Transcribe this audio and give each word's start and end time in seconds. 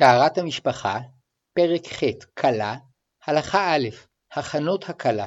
טהרת 0.00 0.38
המשפחה, 0.38 0.98
פרק 1.54 1.86
ח' 1.86 2.02
כלה, 2.40 2.76
הלכה 3.26 3.74
א' 3.74 3.88
הכנות 4.32 4.88
הכלה 4.88 5.26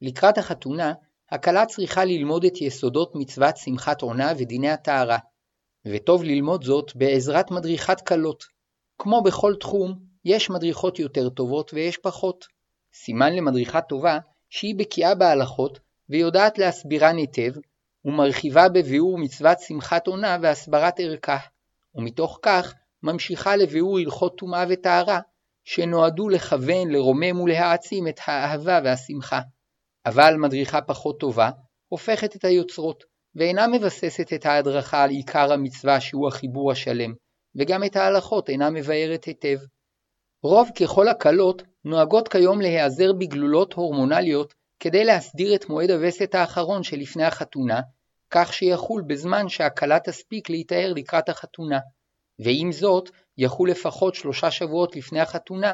לקראת 0.00 0.38
החתונה, 0.38 0.92
הכלה 1.30 1.66
צריכה 1.66 2.04
ללמוד 2.04 2.44
את 2.44 2.60
יסודות 2.60 3.12
מצוות 3.14 3.56
שמחת 3.56 4.02
עונה 4.02 4.32
ודיני 4.38 4.70
הטהרה, 4.70 5.18
וטוב 5.86 6.24
ללמוד 6.24 6.64
זאת 6.64 6.96
בעזרת 6.96 7.50
מדריכת 7.50 8.00
כלות. 8.00 8.44
כמו 8.98 9.22
בכל 9.22 9.54
תחום, 9.60 9.98
יש 10.24 10.50
מדריכות 10.50 10.98
יותר 10.98 11.28
טובות 11.28 11.74
ויש 11.74 11.98
פחות. 11.98 12.46
סימן 12.94 13.32
למדריכה 13.32 13.80
טובה 13.80 14.18
שהיא 14.50 14.74
בקיאה 14.78 15.14
בהלכות 15.14 15.78
ויודעת 16.08 16.58
להסבירן 16.58 17.16
היטב, 17.16 17.52
ומרחיבה 18.04 18.68
בביאור 18.68 19.18
מצוות 19.18 19.60
שמחת 19.60 20.06
עונה 20.06 20.36
והסברת 20.42 20.94
ערכה, 21.00 21.38
ומתוך 21.94 22.38
כך 22.42 22.74
ממשיכה 23.06 23.56
לביאור 23.56 23.98
הלכות 23.98 24.38
טומאה 24.38 24.64
וטהרה, 24.68 25.20
שנועדו 25.64 26.28
לכוון, 26.28 26.90
לרומם 26.90 27.40
ולהעצים 27.40 28.08
את 28.08 28.20
האהבה 28.26 28.80
והשמחה. 28.84 29.40
אבל 30.06 30.34
מדריכה 30.38 30.80
פחות 30.80 31.20
טובה, 31.20 31.50
הופכת 31.88 32.36
את 32.36 32.44
היוצרות, 32.44 33.04
ואינה 33.34 33.66
מבססת 33.66 34.32
את 34.32 34.46
ההדרכה 34.46 35.02
על 35.02 35.10
עיקר 35.10 35.52
המצווה 35.52 36.00
שהוא 36.00 36.28
החיבור 36.28 36.72
השלם, 36.72 37.14
וגם 37.56 37.84
את 37.84 37.96
ההלכות 37.96 38.48
אינה 38.48 38.70
מבארת 38.70 39.24
היטב. 39.24 39.58
רוב 40.42 40.70
ככל 40.80 41.08
הקלות 41.08 41.62
נוהגות 41.84 42.28
כיום 42.28 42.60
להיעזר 42.60 43.12
בגלולות 43.12 43.72
הורמונליות 43.72 44.54
כדי 44.80 45.04
להסדיר 45.04 45.54
את 45.54 45.68
מועד 45.68 45.90
הווסת 45.90 46.34
האחרון 46.34 46.82
שלפני 46.82 47.24
החתונה, 47.24 47.80
כך 48.30 48.52
שיחול 48.52 49.02
בזמן 49.06 49.48
שהכלה 49.48 50.00
תספיק 50.00 50.50
להיטהר 50.50 50.92
לקראת 50.96 51.28
החתונה. 51.28 51.78
ועם 52.38 52.72
זאת, 52.72 53.10
יחול 53.38 53.70
לפחות 53.70 54.14
שלושה 54.14 54.50
שבועות 54.50 54.96
לפני 54.96 55.20
החתונה, 55.20 55.72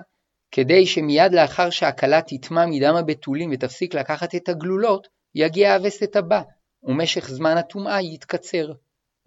כדי 0.51 0.87
שמיד 0.87 1.33
לאחר 1.33 1.71
שהכלה 1.71 2.21
תטמע 2.27 2.67
מדם 2.67 2.95
הבתולים 2.95 3.51
ותפסיק 3.53 3.95
לקחת 3.95 4.35
את 4.35 4.49
הגלולות, 4.49 5.09
יגיע 5.35 5.75
הווסת 5.75 6.17
הבא, 6.17 6.43
ומשך 6.83 7.29
זמן 7.29 7.57
הטומאה 7.57 8.03
יתקצר. 8.03 8.73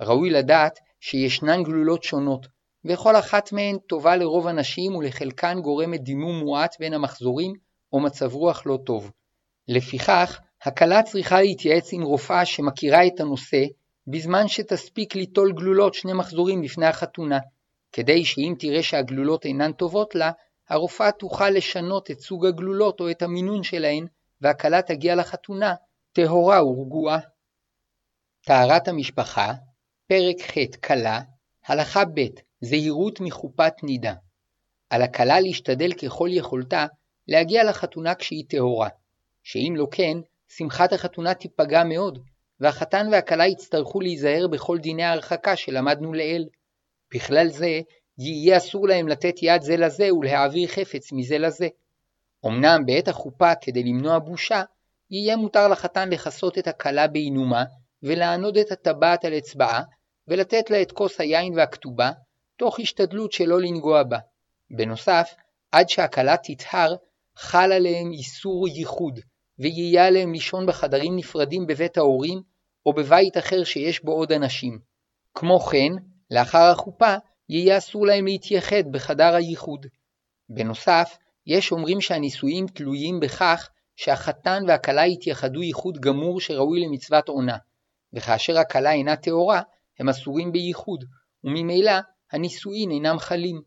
ראוי 0.01 0.29
לדעת 0.29 0.79
שישנן 0.99 1.63
גלולות 1.63 2.03
שונות, 2.03 2.47
וכל 2.85 3.15
אחת 3.15 3.51
מהן 3.51 3.77
טובה 3.77 4.15
לרוב 4.15 4.47
הנשים 4.47 4.95
ולחלקן 4.95 5.61
גורמת 5.61 6.01
דימום 6.01 6.39
מועט 6.39 6.75
בין 6.79 6.93
המחזורים 6.93 7.53
או 7.93 7.99
מצב 7.99 8.33
רוח 8.33 8.65
לא 8.65 8.77
טוב. 8.85 9.11
לפיכך, 9.67 10.39
הכלה 10.61 11.03
צריכה 11.03 11.41
להתייעץ 11.41 11.93
עם 11.93 12.01
רופאה 12.01 12.45
שמכירה 12.45 13.07
את 13.07 13.19
הנושא, 13.19 13.63
בזמן 14.07 14.47
שתספיק 14.47 15.15
ליטול 15.15 15.53
גלולות 15.53 15.93
שני 15.93 16.13
מחזורים 16.13 16.63
לפני 16.63 16.85
החתונה, 16.85 17.39
כדי 17.91 18.25
שאם 18.25 18.53
תראה 18.59 18.83
שהגלולות 18.83 19.45
אינן 19.45 19.71
טובות 19.71 20.15
לה, 20.15 20.31
הרופאה 20.69 21.11
תוכל 21.11 21.49
לשנות 21.49 22.11
את 22.11 22.19
סוג 22.19 22.45
הגלולות 22.45 22.99
או 22.99 23.11
את 23.11 23.21
המינון 23.21 23.63
שלהן, 23.63 24.07
והכלה 24.41 24.81
תגיע 24.81 25.15
לחתונה 25.15 25.75
טהורה 26.13 26.65
ורגועה. 26.65 27.19
טהרת 28.41 28.87
המשפחה, 28.87 29.53
פרק 30.07 30.35
ח' 30.41 30.85
כלה, 30.87 31.21
הלכה 31.65 32.03
ב' 32.05 32.27
זהירות 32.61 33.19
מחופת 33.19 33.73
נידה. 33.83 34.13
על 34.89 35.01
הכלה 35.01 35.39
להשתדל 35.39 35.93
ככל 35.93 36.29
יכולתה 36.31 36.85
להגיע 37.27 37.63
לחתונה 37.63 38.15
כשהיא 38.15 38.45
טהורה, 38.49 38.89
שאם 39.43 39.73
לא 39.77 39.87
כן, 39.91 40.17
שמחת 40.47 40.93
החתונה 40.93 41.33
תיפגע 41.33 41.83
מאוד, 41.83 42.19
והחתן 42.59 43.07
והכלה 43.11 43.47
יצטרכו 43.47 44.01
להיזהר 44.01 44.47
בכל 44.47 44.77
דיני 44.77 45.03
ההרחקה 45.03 45.55
שלמדנו 45.55 46.13
לעיל. 46.13 46.47
בכלל 47.13 47.47
זה, 47.47 47.79
יהיה 48.17 48.57
אסור 48.57 48.87
להם 48.87 49.07
לתת 49.07 49.35
יד 49.41 49.61
זה 49.61 49.77
לזה 49.77 50.13
ולהעביר 50.13 50.67
חפץ 50.67 51.11
מזה 51.11 51.37
לזה. 51.37 51.67
אמנם 52.45 52.85
בעת 52.85 53.07
החופה, 53.07 53.55
כדי 53.61 53.83
למנוע 53.83 54.19
בושה, 54.19 54.63
יהיה 55.11 55.35
מותר 55.35 55.67
לחתן 55.67 56.09
לכסות 56.09 56.57
את 56.57 56.67
הכלה 56.67 57.07
בעינומה, 57.07 57.63
ולענוד 58.03 58.57
את 58.57 58.71
הטבעת 58.71 59.25
על 59.25 59.37
אצבעה, 59.37 59.81
ולתת 60.27 60.69
לה 60.69 60.81
את 60.81 60.91
כוס 60.91 61.19
היין 61.19 61.53
והכתובה, 61.57 62.11
תוך 62.57 62.79
השתדלות 62.79 63.31
שלא 63.31 63.61
לנגוע 63.61 64.03
בה. 64.03 64.17
בנוסף, 64.69 65.35
עד 65.71 65.89
שהכלה 65.89 66.35
תטהר, 66.43 66.95
חל 67.37 67.71
עליהם 67.71 68.11
איסור 68.11 68.67
ייחוד, 68.67 69.19
ויהיה 69.59 70.07
עליהם 70.07 70.33
לישון 70.33 70.65
בחדרים 70.65 71.15
נפרדים 71.15 71.67
בבית 71.67 71.97
ההורים, 71.97 72.41
או 72.85 72.93
בבית 72.93 73.37
אחר 73.37 73.63
שיש 73.63 74.03
בו 74.03 74.11
עוד 74.11 74.31
אנשים. 74.31 74.79
כמו 75.33 75.59
כן, 75.59 75.91
לאחר 76.31 76.71
החופה, 76.71 77.15
יהיה 77.49 77.77
אסור 77.77 78.05
להם 78.05 78.25
להתייחד 78.25 78.91
בחדר 78.91 79.35
הייחוד. 79.35 79.85
בנוסף, 80.49 81.17
יש 81.47 81.71
אומרים 81.71 82.01
שהנישואים 82.01 82.67
תלויים 82.67 83.19
בכך 83.19 83.69
שהחתן 83.95 84.63
והכלה 84.67 85.05
יתייחדו 85.05 85.63
ייחוד 85.63 85.97
גמור 85.99 86.39
שראוי 86.39 86.79
למצוות 86.79 87.29
עונה, 87.29 87.57
וכאשר 88.13 88.57
הכלה 88.57 88.91
אינה 88.91 89.15
טהורה, 89.15 89.61
הם 89.99 90.09
אסורים 90.09 90.51
בייחוד, 90.51 91.03
וממילא 91.43 91.91
הנישואין 92.31 92.91
אינם 92.91 93.19
חלים. 93.19 93.61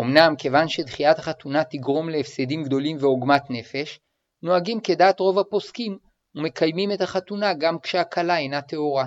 אמנם 0.00 0.34
כיוון 0.38 0.68
שדחיית 0.68 1.18
החתונה 1.18 1.64
תגרום 1.64 2.08
להפסדים 2.08 2.62
גדולים 2.62 2.96
ועוגמת 3.00 3.42
נפש, 3.50 4.00
נוהגים 4.42 4.80
כדעת 4.80 5.20
רוב 5.20 5.38
הפוסקים 5.38 5.98
ומקיימים 6.34 6.92
את 6.92 7.00
החתונה 7.00 7.54
גם 7.54 7.78
כשהכלה 7.82 8.38
אינה 8.38 8.62
טהורה. 8.62 9.06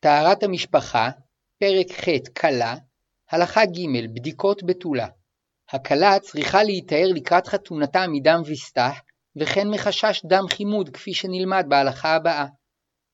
טהרת 0.00 0.42
המשפחה, 0.42 1.10
פרק 1.58 1.92
ח' 1.92 2.38
כלה, 2.40 2.74
הלכה 3.30 3.64
ג' 3.64 4.14
בדיקות 4.14 4.62
בתולה. 4.66 5.08
הכלה 5.72 6.20
צריכה 6.20 6.62
להיטהר 6.62 7.08
לקראת 7.14 7.46
חתונתה 7.46 8.04
מדם 8.08 8.40
וסתח, 8.46 9.00
וכן 9.36 9.68
מחשש 9.70 10.24
דם 10.24 10.44
חימוד 10.50 10.88
כפי 10.88 11.14
שנלמד 11.14 11.64
בהלכה 11.68 12.14
הבאה. 12.14 12.46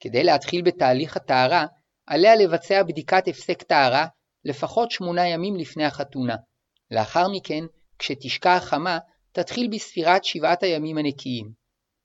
כדי 0.00 0.24
להתחיל 0.24 0.62
בתהליך 0.62 1.16
הטהרה, 1.16 1.66
עליה 2.06 2.36
לבצע 2.36 2.82
בדיקת 2.82 3.28
הפסק 3.28 3.62
טהרה 3.62 4.06
לפחות 4.44 4.90
שמונה 4.90 5.28
ימים 5.28 5.56
לפני 5.56 5.84
החתונה. 5.84 6.36
לאחר 6.90 7.28
מכן, 7.28 7.64
כשתשקע 7.98 8.56
החמה, 8.56 8.98
תתחיל 9.32 9.68
בספירת 9.72 10.24
שבעת 10.24 10.62
הימים 10.62 10.98
הנקיים. 10.98 11.63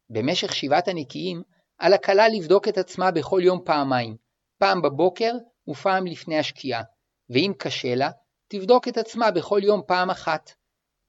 במשך 0.10 0.56
שבעת 0.56 0.88
הנקיים, 0.88 1.44
על 1.78 1.94
הכלה 1.94 2.28
לבדוק 2.28 2.68
את 2.68 2.78
עצמה 2.78 3.12
בכל 3.12 3.42
יום 3.44 3.60
פעמיים, 3.66 4.16
פעם 4.60 4.82
בבוקר 4.82 5.34
ופעם 5.70 6.08
לפני 6.08 6.40
השקיעה, 6.40 6.84
ואם 7.30 7.52
קשה 7.58 7.96
לה, 7.96 8.10
תבדוק 8.48 8.88
את 8.88 8.98
עצמה 8.98 9.32
בכל 9.32 9.60
יום 9.64 9.82
פעם 9.88 10.10
אחת. 10.10 10.52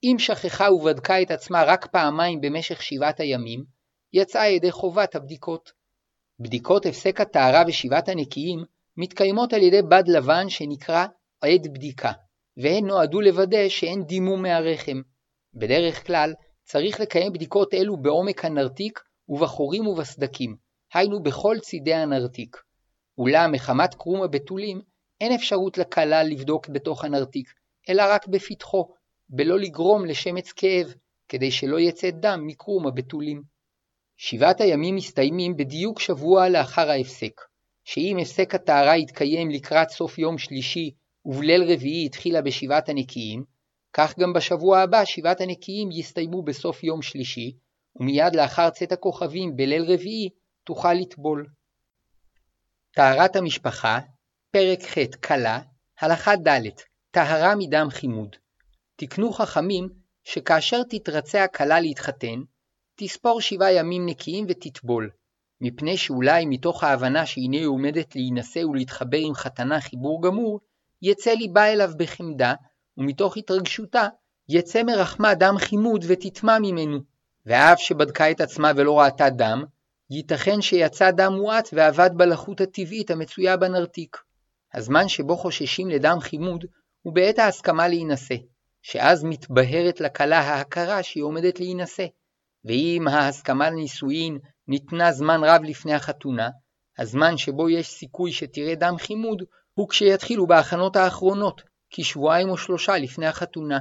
אם 0.03 0.17
שכחה 0.19 0.73
ובדקה 0.73 1.23
את 1.23 1.31
עצמה 1.31 1.65
רק 1.65 1.87
פעמיים 1.87 2.41
במשך 2.41 2.83
שבעת 2.83 3.21
הימים, 3.21 3.65
יצאה 4.13 4.49
ידי 4.49 4.71
חובת 4.71 5.15
הבדיקות. 5.15 5.73
בדיקות 6.41 6.87
הפסק 6.87 7.21
הטהרה 7.21 7.63
ושבעת 7.67 8.09
הנקיים 8.09 8.65
מתקיימות 8.97 9.53
על 9.53 9.63
ידי 9.63 9.83
בד 9.83 10.09
לבן 10.09 10.49
שנקרא 10.49 11.07
עד 11.41 11.67
בדיקה, 11.75 12.13
והן 12.57 12.87
נועדו 12.87 13.21
לוודא 13.21 13.69
שאין 13.69 14.05
דימום 14.05 14.43
מהרחם. 14.43 15.01
בדרך 15.55 16.07
כלל 16.07 16.35
צריך 16.73 17.01
לקיים 17.01 17.33
בדיקות 17.33 17.75
אלו 17.75 17.97
בעומק 17.97 18.45
הנרתיק 18.45 19.01
ובחורים 19.29 19.87
ובסדקים, 19.87 20.57
היינו 20.95 21.23
בכל 21.23 21.57
צידי 21.63 21.95
הנרתיק. 21.95 22.57
אולם 23.19 23.53
מחמת 23.53 23.95
קרום 23.95 24.23
הבתולים 24.23 24.81
אין 25.21 25.33
אפשרות 25.33 25.79
לכלה 25.79 26.23
לבדוק 26.23 26.69
בתוך 26.69 27.05
הנרתיק, 27.05 27.53
אלא 27.89 28.03
רק 28.09 28.27
בפתחו, 28.27 28.89
בלא 29.29 29.59
לגרום 29.59 30.05
לשמץ 30.05 30.53
כאב, 30.53 30.95
כדי 31.29 31.51
שלא 31.51 31.81
יצא 31.81 32.11
דם 32.11 32.41
מקרום 32.47 32.87
הבתולים. 32.87 33.43
שבעת 34.17 34.61
הימים 34.61 34.95
מסתיימים 34.95 35.57
בדיוק 35.57 36.01
שבוע 36.01 36.49
לאחר 36.49 36.91
ההפסק, 36.91 37.41
שאם 37.85 38.17
הפסק 38.23 38.55
הטהרה 38.55 38.97
יתקיים 38.97 39.51
לקראת 39.51 39.89
סוף 39.91 40.19
יום 40.19 40.39
שלישי 40.39 40.91
ובליל 41.25 41.63
רביעי 41.63 42.07
התחילה 42.07 42.43
בשבעת 42.43 42.89
הנקיים, 42.89 43.45
כך 43.93 44.19
גם 44.19 44.33
בשבוע 44.33 44.81
הבא 44.81 45.05
שבעת 45.05 45.41
הנקיים 45.41 45.89
יסתיימו 45.93 46.43
בסוף 46.43 46.85
יום 46.85 47.03
שלישי, 47.03 47.57
ומיד 47.97 48.35
לאחר 48.37 48.71
צאת 48.71 48.93
הכוכבים 48.93 49.57
בליל 49.57 49.93
רביעי 49.93 50.29
תוכל 50.65 50.93
לטבול. 50.93 51.47
טהרת 52.95 53.37
המשפחה, 53.37 53.99
פרק 54.51 54.83
ח' 54.83 55.17
כלה, 55.27 55.61
הלכה 56.01 56.37
ד' 56.37 56.69
טהרה 57.11 57.55
מדם 57.59 57.87
חימוד. 57.91 58.37
תקנו 58.97 59.33
חכמים 59.33 59.89
שכאשר 60.25 60.83
תתרצה 60.83 61.45
הכלה 61.45 61.81
להתחתן, 61.81 62.41
תספור 62.95 63.41
שבעה 63.41 63.73
ימים 63.73 64.07
נקיים 64.07 64.47
ותטבול, 64.49 65.11
מפני 65.61 65.97
שאולי 65.97 66.47
מתוך 66.47 66.85
ההבנה 66.85 67.27
שהנה 67.27 67.57
היא 67.57 67.67
עומדת 67.67 68.17
להינשא 68.17 68.59
ולהתחבר 68.59 69.19
עם 69.19 69.35
חתנה 69.35 69.81
חיבור 69.81 70.23
גמור, 70.23 70.61
יצא 71.03 71.31
ליבה 71.31 71.73
אליו 71.73 71.91
בחמדה, 71.97 72.55
ומתוך 73.01 73.37
התרגשותה 73.37 74.09
יצא 74.49 74.83
מרחמה 74.83 75.35
דם 75.35 75.55
חימוד 75.59 76.05
ותטמע 76.09 76.59
ממנו. 76.59 76.99
ואף 77.47 77.81
שבדקה 77.81 78.31
את 78.31 78.41
עצמה 78.41 78.73
ולא 78.77 79.01
ראתה 79.01 79.31
דם, 79.31 79.65
ייתכן 80.11 80.61
שיצא 80.61 81.11
דם 81.11 81.33
מועט 81.33 81.69
ועבד 81.73 82.11
בלחות 82.15 82.61
הטבעית 82.61 83.11
המצויה 83.11 83.57
בנרתיק. 83.57 84.17
הזמן 84.75 85.09
שבו 85.09 85.37
חוששים 85.37 85.89
לדם 85.89 86.21
חימוד 86.21 86.65
ובעת 87.05 87.39
ההסכמה 87.39 87.89
להינשא, 87.89 88.35
שאז 88.83 89.25
מתבהרת 89.25 90.01
לכלה 90.01 90.39
ההכרה 90.39 91.03
שהיא 91.03 91.23
עומדת 91.23 91.61
להינשא, 91.61 92.07
ואם 92.65 93.09
ההסכמה 93.09 93.71
לנישואין 93.71 94.39
ניתנה 94.69 95.13
זמן 95.13 95.41
רב 95.45 95.63
לפני 95.63 95.95
החתונה, 95.95 96.49
הזמן 96.99 97.37
שבו 97.37 97.71
יש 97.71 97.89
סיכוי 97.89 98.33
שתראה 98.33 98.75
דם 98.75 98.95
חימוד 98.99 99.43
הוא 99.75 99.89
כשיתחילו 99.89 100.47
בהכנות 100.47 100.97
האחרונות, 100.97 101.63
כשבועיים 101.91 102.49
או 102.49 102.57
שלושה 102.57 102.97
לפני 102.97 103.27
החתונה. 103.27 103.79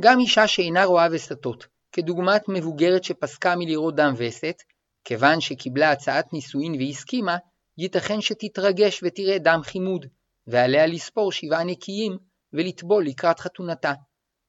גם 0.00 0.20
אישה 0.20 0.46
שאינה 0.46 0.84
רואה 0.84 1.06
וסתות, 1.12 1.66
כדוגמת 1.92 2.48
מבוגרת 2.48 3.04
שפסקה 3.04 3.54
מלראות 3.56 3.94
דם 3.94 4.14
וסת, 4.16 4.62
כיוון 5.04 5.40
שקיבלה 5.40 5.90
הצעת 5.90 6.32
נישואין 6.32 6.74
והסכימה, 6.74 7.36
ייתכן 7.78 8.20
שתתרגש 8.20 9.00
ותראה 9.02 9.38
דם 9.38 9.60
חימוד, 9.62 10.06
ועליה 10.46 10.86
לספור 10.86 11.32
שבעה 11.32 11.64
נקיים 11.64 12.18
ולטבול 12.52 13.06
לקראת 13.06 13.40
חתונתה. 13.40 13.92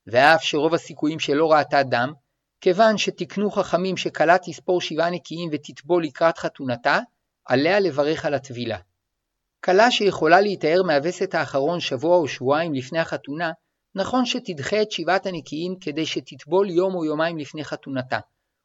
ואף 0.07 0.43
שרוב 0.43 0.73
הסיכויים 0.73 1.19
שלא 1.19 1.51
ראתה 1.51 1.83
דם, 1.83 2.13
כיוון 2.61 2.97
שתקנו 2.97 3.51
חכמים 3.51 3.97
שכלה 3.97 4.37
תספור 4.37 4.81
שבעה 4.81 5.09
נקיים 5.09 5.49
ותטבול 5.51 6.03
לקראת 6.03 6.37
חתונתה, 6.37 6.99
עליה 7.45 7.79
לברך 7.79 8.25
על 8.25 8.33
הטבילה. 8.33 8.77
כלה 9.65 9.91
שיכולה 9.91 10.41
להיטהר 10.41 10.83
מהווסת 10.83 11.35
האחרון 11.35 11.79
שבוע 11.79 12.17
או 12.17 12.27
שבועיים 12.27 12.73
לפני 12.73 12.99
החתונה, 12.99 13.51
נכון 13.95 14.25
שתדחה 14.25 14.81
את 14.81 14.91
שבעת 14.91 15.25
הנקיים 15.25 15.75
כדי 15.81 16.05
שתטבול 16.05 16.69
יום 16.69 16.95
או 16.95 17.05
יומיים 17.05 17.37
לפני 17.37 17.63
חתונתה, 17.63 18.19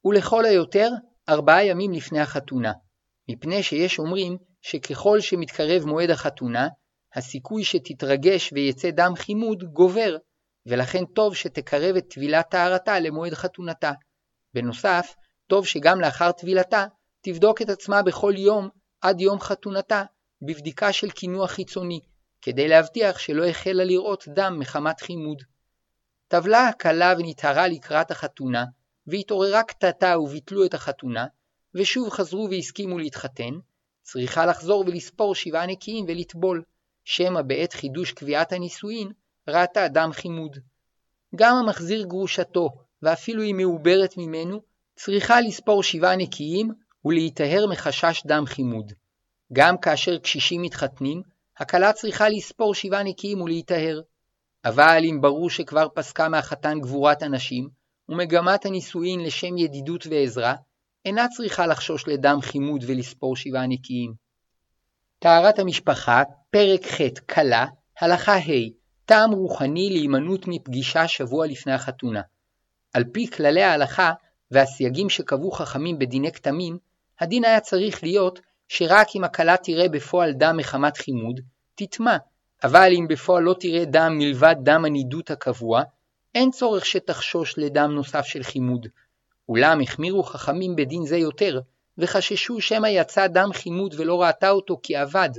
ולכל 0.05 0.44
היותר 0.44 0.91
ארבעה 1.29 1.64
ימים 1.64 1.93
לפני 1.93 2.20
החתונה, 2.20 2.73
מפני 3.31 3.62
שיש 3.62 3.99
אומרים 3.99 4.37
שככל 4.62 5.20
שמתקרב 5.20 5.85
מועד 5.85 6.11
החתונה, 6.11 6.69
הסיכוי 7.14 7.64
שתתרגש 7.64 8.52
ויצא 8.52 8.91
דם 8.91 9.12
חימוד 9.17 9.64
גובר, 9.64 10.17
ולכן 10.67 11.05
טוב 11.05 11.35
שתקרב 11.35 11.97
את 11.97 12.05
טבילת 12.11 12.50
טהרתה 12.50 13.00
למועד 13.00 13.35
חתונתה. 13.35 13.93
בנוסף, 14.55 15.14
טוב 15.47 15.67
שגם 15.67 16.00
לאחר 16.00 16.32
טבילתה, 16.32 16.87
תבדוק 17.20 17.62
את 17.62 17.69
עצמה 17.69 18.02
בכל 18.02 18.32
יום 18.37 18.69
עד 19.00 19.20
יום 19.20 19.41
חתונתה, 19.41 20.05
בבדיקה 20.42 20.92
של 20.92 21.10
קינוח 21.10 21.50
חיצוני, 21.50 22.00
כדי 22.42 22.69
להבטיח 22.69 23.19
שלא 23.19 23.46
החלה 23.46 23.84
לראות 23.84 24.25
דם 24.28 24.58
מחמת 24.58 25.00
חימוד. 25.00 25.42
טבלה 26.28 26.69
הקלה 26.69 27.14
ונטהרה 27.19 27.69
לקראת 27.69 28.10
החתונה, 28.10 28.64
והתעוררה 29.06 29.62
קטטה 29.62 30.19
וביטלו 30.19 30.64
את 30.64 30.75
החתונה, 30.75 31.26
ושוב 31.75 32.10
חזרו 32.10 32.48
והסכימו 32.50 32.98
להתחתן, 32.98 33.54
צריכה 34.02 34.46
לחזור 34.46 34.84
ולספור 34.87 35.34
שבעה 35.34 35.66
נקיים 35.66 36.04
ולטבול, 36.08 36.62
שמא 37.04 37.42
בעת 37.42 37.72
חידוש 37.72 38.12
קביעת 38.12 38.52
הנישואין 38.52 39.12
ראתה 39.48 39.88
דם 39.88 40.10
חימוד. 40.12 40.56
גם 41.37 41.56
המחזיר 41.56 42.02
גרושתו, 42.02 42.69
ואפילו 43.02 43.42
היא 43.42 43.54
מעוברת 43.54 44.16
ממנו, 44.16 44.60
צריכה 44.96 45.40
לספור 45.40 45.82
שבעה 45.82 46.16
נקיים 46.16 46.70
ולהיטהר 47.04 47.66
מחשש 47.66 48.22
דם 48.26 48.44
חימוד. 48.46 48.92
גם 49.52 49.79
כאשר 49.79 50.19
קשישים 50.19 50.62
מתחתנים, 50.62 51.23
הכלה 51.58 51.93
צריכה 51.93 52.29
לספור 52.29 52.75
שבעה 52.75 53.02
נקיים 53.02 53.41
ולהיטהר. 53.41 54.00
אבל 54.64 55.02
אם 55.05 55.20
ברור 55.20 55.50
שכבר 55.50 55.87
פסקה 55.94 56.29
מהחתן 56.29 56.81
גבורת 56.81 57.23
הנשים, 57.23 57.69
ומגמת 58.08 58.67
הנישואין 58.67 59.20
לשם 59.20 59.58
ידידות 59.58 60.06
ועזרה, 60.06 60.55
אינה 61.05 61.26
צריכה 61.29 61.67
לחשוש 61.67 62.08
לדם 62.08 62.38
חימוד 62.43 62.85
ולספור 62.87 63.37
שבעה 63.37 63.67
נקיים. 63.67 64.14
טהרת 65.19 65.58
המשפחה, 65.58 66.23
פרק 66.50 66.87
ח' 66.87 67.00
כלה, 67.35 67.67
הלכה 68.00 68.37
ה' 68.37 68.70
טעם 69.05 69.31
רוחני 69.31 69.91
להימנעות 69.91 70.44
מפגישה 70.47 71.08
שבוע 71.08 71.47
לפני 71.47 71.73
החתונה. 71.73 72.23
על 72.94 73.05
פי 73.12 73.31
כללי 73.31 73.62
ההלכה 73.62 74.12
והסייגים 74.50 75.11
שקבעו 75.11 75.50
חכמים 75.50 75.99
בדיני 75.99 76.32
כתמים, 76.32 76.79
הדין 77.20 77.44
היה 77.44 77.61
צריך 77.61 78.02
להיות 78.02 78.41
שרק 78.72 79.08
אם 79.17 79.25
הכלה 79.25 79.56
תראה 79.56 79.88
בפועל 79.88 80.32
דם 80.32 80.56
מחמת 80.56 80.96
חימוד, 80.96 81.40
תטמע, 81.75 82.17
אבל 82.64 82.93
אם 82.99 83.08
בפועל 83.08 83.43
לא 83.43 83.55
תראה 83.61 83.84
דם 83.84 84.19
מלבד 84.19 84.56
דם 84.62 84.84
הנידות 84.84 85.31
הקבוע, 85.31 85.82
אין 86.34 86.50
צורך 86.50 86.87
שתחשוש 86.87 87.58
לדם 87.58 87.90
נוסף 87.90 88.26
של 88.26 88.43
חימוד. 88.43 88.87
אולם 89.49 89.81
החמירו 89.81 90.22
חכמים 90.22 90.76
בדין 90.76 91.06
זה 91.06 91.17
יותר, 91.17 91.61
וחששו 91.99 92.61
שמא 92.61 92.87
יצא 92.87 93.26
דם 93.26 93.49
חימוד 93.52 93.94
ולא 93.99 94.22
ראתה 94.22 94.50
אותו 94.50 94.81
כי 94.82 95.02
אבד, 95.02 95.31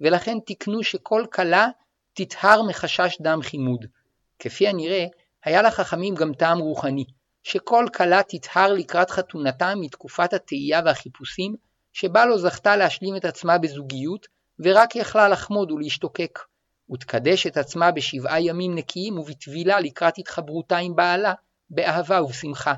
ולכן 0.00 0.40
תיקנו 0.40 0.82
שכל 0.82 1.24
כלה 1.32 1.68
תטהר 2.12 2.62
מחשש 2.62 3.16
דם 3.20 3.38
חימוד. 3.42 3.86
כפי 4.38 4.68
הנראה, 4.68 5.06
היה 5.44 5.62
לחכמים 5.62 6.14
גם 6.14 6.34
טעם 6.34 6.58
רוחני, 6.58 7.04
שכל 7.42 7.86
כלה 7.96 8.22
תטהר 8.22 8.72
לקראת 8.72 9.10
חתונתה 9.10 9.74
מתקופת 9.74 10.32
התהייה 10.32 10.80
והחיפושים, 10.84 11.65
שבה 11.98 12.26
לא 12.26 12.38
זכתה 12.38 12.76
להשלים 12.76 13.16
את 13.16 13.24
עצמה 13.24 13.58
בזוגיות, 13.58 14.26
ורק 14.58 14.96
יכלה 14.96 15.28
לחמוד 15.28 15.70
ולהשתוקק. 15.70 16.38
ותקדש 16.92 17.46
את 17.46 17.56
עצמה 17.56 17.90
בשבעה 17.90 18.40
ימים 18.40 18.74
נקיים 18.74 19.18
ובטבילה 19.18 19.80
לקראת 19.80 20.18
התחברותה 20.18 20.76
עם 20.76 20.96
בעלה, 20.96 21.34
באהבה 21.70 22.22
ובשמחה. 22.22 22.74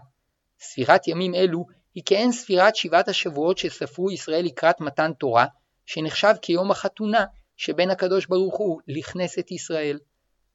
ספירת 0.61 1.09
ימים 1.09 1.35
אלו 1.35 1.67
היא 1.95 2.03
כעין 2.07 2.33
ספירת 2.33 2.77
שבעת 2.77 3.09
השבועות 3.09 3.59
שספרו 3.59 4.11
ישראל 4.11 4.45
לקראת 4.45 4.81
מתן 4.81 5.13
תורה, 5.13 5.47
שנחשב 5.87 6.35
כיום 6.43 6.71
החתונה 6.71 7.25
שבין 7.57 7.91
הקדוש 7.91 8.27
ברוך 8.27 8.57
הוא 8.57 8.81
לכנסת 8.89 9.51
ישראל. 9.51 9.99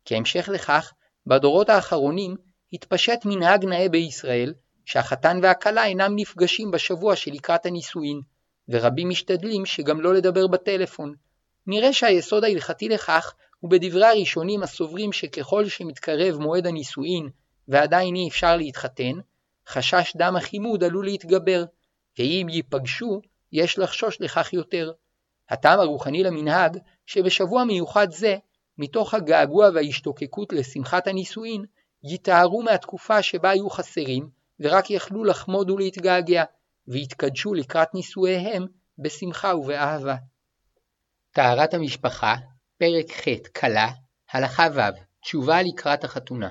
כהמשך 0.06 0.50
לכך, 0.54 0.94
בדורות 1.28 1.70
האחרונים 1.70 2.36
התפשט 2.74 3.26
מנהג 3.26 3.66
נאה 3.66 3.90
בישראל, 3.90 4.54
שהחתן 4.86 5.40
והכלה 5.44 5.86
אינם 5.86 6.16
נפגשים 6.16 6.72
בשבוע 6.72 7.16
שלקראת 7.16 7.66
הנישואין, 7.66 8.22
ורבים 8.70 9.10
משתדלים 9.10 9.66
שגם 9.66 10.02
לא 10.02 10.14
לדבר 10.14 10.48
בטלפון. 10.48 11.16
נראה 11.68 11.94
שהיסוד 11.94 12.44
ההלכתי 12.44 12.90
לכך 12.90 13.34
הוא 13.60 13.72
בדברי 13.72 14.06
הראשונים 14.06 14.64
הסוברים 14.64 15.12
שככל 15.12 15.68
שמתקרב 15.68 16.38
מועד 16.38 16.68
הנישואין 16.68 17.30
ועדיין 17.68 18.16
אי 18.16 18.28
אפשר 18.30 18.58
להתחתן, 18.58 19.14
חשש 19.68 20.14
דם 20.18 20.36
החימוד 20.36 20.84
עלול 20.84 21.06
להתגבר, 21.06 21.64
ואם 22.20 22.48
ייפגשו, 22.50 23.22
יש 23.52 23.80
לחשוש 23.80 24.22
לכך 24.22 24.54
יותר. 24.54 24.92
הטעם 25.50 25.80
הרוחני 25.80 26.24
למנהג, 26.24 26.78
שבשבוע 27.06 27.64
מיוחד 27.64 28.12
זה, 28.12 28.38
מתוך 28.78 29.14
הגעגוע 29.14 29.70
וההשתוקקות 29.74 30.54
לשמחת 30.54 31.08
הנישואין, 31.08 31.66
ייטהרו 32.04 32.62
מהתקופה 32.62 33.22
שבה 33.22 33.50
היו 33.50 33.70
חסרים, 33.70 34.30
ורק 34.60 34.92
יכלו 34.92 35.24
לחמוד 35.24 35.70
ולהתגעגע, 35.70 36.44
ויתקדשו 36.88 37.54
לקראת 37.54 37.94
נישואיהם 37.94 38.66
בשמחה 38.98 39.56
ובאהבה. 39.56 40.16
טהרת 41.32 41.74
המשפחה, 41.74 42.36
פרק 42.78 43.12
ח' 43.12 43.60
כלה, 43.60 43.88
הלכה 44.32 44.68
ו' 44.74 44.80
תשובה 45.22 45.62
לקראת 45.62 46.04
החתונה. 46.04 46.50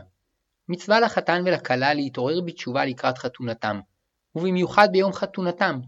מצווה 0.68 1.00
לחתן 1.00 1.42
ולכלה 1.46 1.94
להתעורר 1.94 2.40
בתשובה 2.40 2.84
לקראת 2.84 3.18
חתונתם, 3.18 3.80
ובמיוחד 4.34 4.88
ביום 4.92 5.12
חתונתם, 5.12 5.80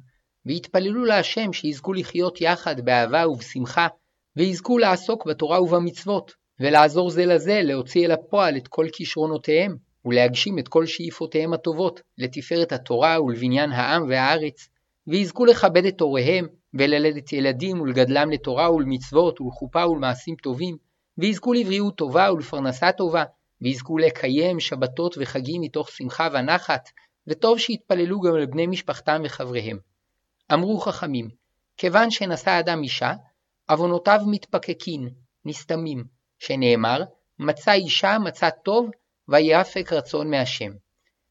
ויתפללו 0.46 1.04
להשם 1.04 1.52
שיזכו 1.52 1.92
לחיות 1.92 2.40
יחד 2.40 2.80
באהבה 2.80 3.28
ובשמחה, 3.28 3.86
ויזכו 4.36 4.78
לעסוק 4.78 5.26
בתורה 5.26 5.62
ובמצוות, 5.62 6.32
ולעזור 6.60 7.10
זה 7.10 7.26
לזה 7.26 7.60
להוציא 7.62 8.06
אל 8.06 8.12
הפועל 8.12 8.56
את 8.56 8.68
כל 8.68 8.86
כישרונותיהם, 8.92 9.76
ולהגשים 10.04 10.58
את 10.58 10.68
כל 10.68 10.86
שאיפותיהם 10.86 11.52
הטובות, 11.52 12.00
לתפארת 12.18 12.72
התורה 12.72 13.22
ולבניין 13.22 13.72
העם 13.72 14.08
והארץ, 14.08 14.68
ויזכו 15.06 15.44
לכבד 15.44 15.84
את 15.84 16.00
הוריהם, 16.00 16.46
וללדת 16.74 17.32
ילדים 17.32 17.80
ולגדלם 17.80 18.30
לתורה 18.30 18.72
ולמצוות 18.72 19.40
ולחופה 19.40 19.86
ולמעשים 19.86 20.34
טובים, 20.42 20.76
ויזכו 21.18 21.52
לבריאות 21.52 21.96
טובה 21.96 22.32
ולפרנסה 22.32 22.92
טובה, 22.92 23.24
ויזכו 23.62 23.98
לקיים 23.98 24.60
שבתות 24.60 25.14
וחגים 25.20 25.60
מתוך 25.60 25.90
שמחה 25.90 26.28
ונחת, 26.32 26.88
וטוב 27.26 27.58
שיתפללו 27.58 28.20
גם 28.20 28.36
לבני 28.36 28.66
משפחתם 28.66 29.22
וחבריהם. 29.24 29.78
אמרו 30.52 30.80
חכמים, 30.80 31.28
כיוון 31.76 32.10
שנשא 32.10 32.60
אדם 32.60 32.82
אישה, 32.82 33.12
עוונותיו 33.68 34.20
מתפקקין, 34.26 35.08
נסתמים, 35.44 36.04
שנאמר, 36.38 37.02
מצא 37.38 37.72
אישה 37.72 38.18
מצא 38.18 38.50
טוב, 38.50 38.90
ויאפק 39.28 39.92
רצון 39.92 40.30
מהשם. 40.30 40.70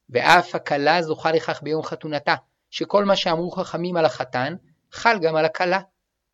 ואף 0.09 0.55
הכלה 0.55 1.01
זוכה 1.01 1.31
לכך 1.31 1.63
ביום 1.63 1.83
חתונתה, 1.83 2.35
שכל 2.69 3.05
מה 3.05 3.15
שאמרו 3.15 3.51
חכמים 3.51 3.97
על 3.97 4.05
החתן, 4.05 4.55
חל 4.91 5.19
גם 5.21 5.35
על 5.35 5.45
הכלה. 5.45 5.79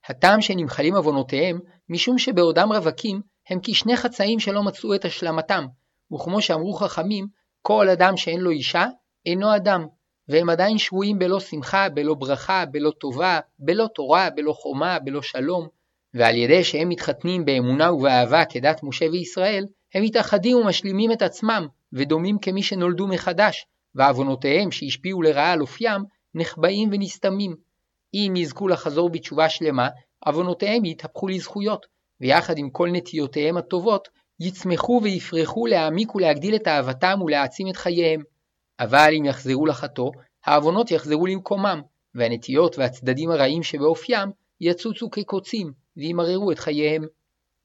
הטעם 0.05 0.41
שנמחלים 0.41 0.95
עוונותיהם, 0.95 1.59
משום 1.89 2.17
שבעודם 2.17 2.73
רווקים, 2.73 3.21
הם 3.49 3.59
כשני 3.63 3.97
חצאים 3.97 4.39
שלא 4.39 4.63
מצאו 4.63 4.95
את 4.95 5.05
השלמתם, 5.05 5.65
וכמו 6.13 6.41
שאמרו 6.41 6.73
חכמים, 6.73 7.27
כל 7.61 7.89
אדם 7.89 8.17
שאין 8.17 8.39
לו 8.39 8.51
אישה, 8.51 8.85
אינו 9.25 9.55
אדם, 9.55 9.87
והם 10.27 10.49
עדיין 10.49 10.77
שבויים 10.77 11.19
בלא 11.19 11.39
שמחה, 11.39 11.89
בלא 11.89 12.13
ברכה, 12.13 12.65
בלא 12.65 12.91
טובה, 12.99 13.39
בלא 13.59 13.87
תורה, 13.95 14.29
בלא 14.29 14.53
חומה, 14.53 14.99
בלא 14.99 15.21
שלום, 15.21 15.67
ועל 16.13 16.35
ידי 16.35 16.63
שהם 16.63 16.89
מתחתנים 16.89 17.45
באמונה 17.45 17.93
ובאהבה 17.93 18.45
כדת 18.45 18.83
משה 18.83 19.05
וישראל, 19.11 19.65
הם 19.93 20.03
מתאחדים 20.03 20.57
ומשלימים 20.57 21.11
את 21.11 21.21
עצמם, 21.21 21.67
ודומים 21.93 22.39
כמי 22.39 22.63
שנולדו 22.63 23.07
מחדש, 23.07 23.65
ועוונותיהם 23.95 24.71
שהשפיעו 24.71 25.21
לרעה 25.21 25.51
על 25.51 25.61
אופיים, 25.61 26.01
נחבאים 26.35 26.89
ונסתמים. 26.91 27.55
אם 28.13 28.33
יזכו 28.37 28.67
לחזור 28.67 29.09
בתשובה 29.09 29.49
שלמה, 29.49 29.89
עוונותיהם 30.25 30.85
יתהפכו 30.85 31.27
לזכויות, 31.27 31.85
ויחד 32.21 32.57
עם 32.57 32.69
כל 32.69 32.89
נטיותיהם 32.91 33.57
הטובות, 33.57 34.07
יצמחו 34.39 35.01
ויפרחו 35.03 35.67
להעמיק 35.67 36.15
ולהגדיל 36.15 36.55
את 36.55 36.67
אהבתם 36.67 37.21
ולהעצים 37.21 37.67
את 37.67 37.77
חייהם. 37.77 38.21
אבל 38.79 39.13
אם 39.19 39.25
יחזרו 39.25 39.65
לחטוא, 39.65 40.11
העוונות 40.45 40.91
יחזרו 40.91 41.25
למקומם, 41.25 41.81
והנטיות 42.15 42.77
והצדדים 42.77 43.31
הרעים 43.31 43.63
שבאופיים 43.63 44.29
יצוצו 44.61 45.09
כקוצים, 45.09 45.71
וימררו 45.97 46.51
את 46.51 46.59
חייהם. 46.59 47.03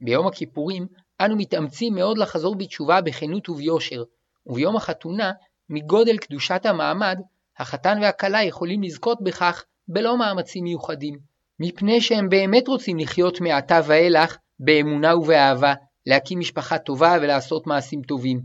ביום 0.00 0.26
הכיפורים 0.26 0.86
אנו 1.20 1.36
מתאמצים 1.36 1.94
מאוד 1.94 2.18
לחזור 2.18 2.54
בתשובה 2.54 3.00
בכנות 3.00 3.48
וביושר, 3.48 4.02
וביום 4.46 4.76
החתונה, 4.76 5.32
מגודל 5.68 6.18
קדושת 6.18 6.66
המעמד, 6.66 7.18
החתן 7.58 7.98
והכלה 8.02 8.42
יכולים 8.42 8.82
לזכות 8.82 9.18
בכך 9.22 9.64
בלא 9.88 10.18
מאמצים 10.18 10.64
מיוחדים, 10.64 11.18
מפני 11.60 12.00
שהם 12.00 12.28
באמת 12.28 12.68
רוצים 12.68 12.98
לחיות 12.98 13.40
מעתה 13.40 13.80
ואילך 13.86 14.36
באמונה 14.58 15.16
ובאהבה, 15.16 15.74
להקים 16.06 16.38
משפחה 16.38 16.78
טובה 16.78 17.16
ולעשות 17.22 17.66
מעשים 17.66 18.02
טובים. 18.02 18.40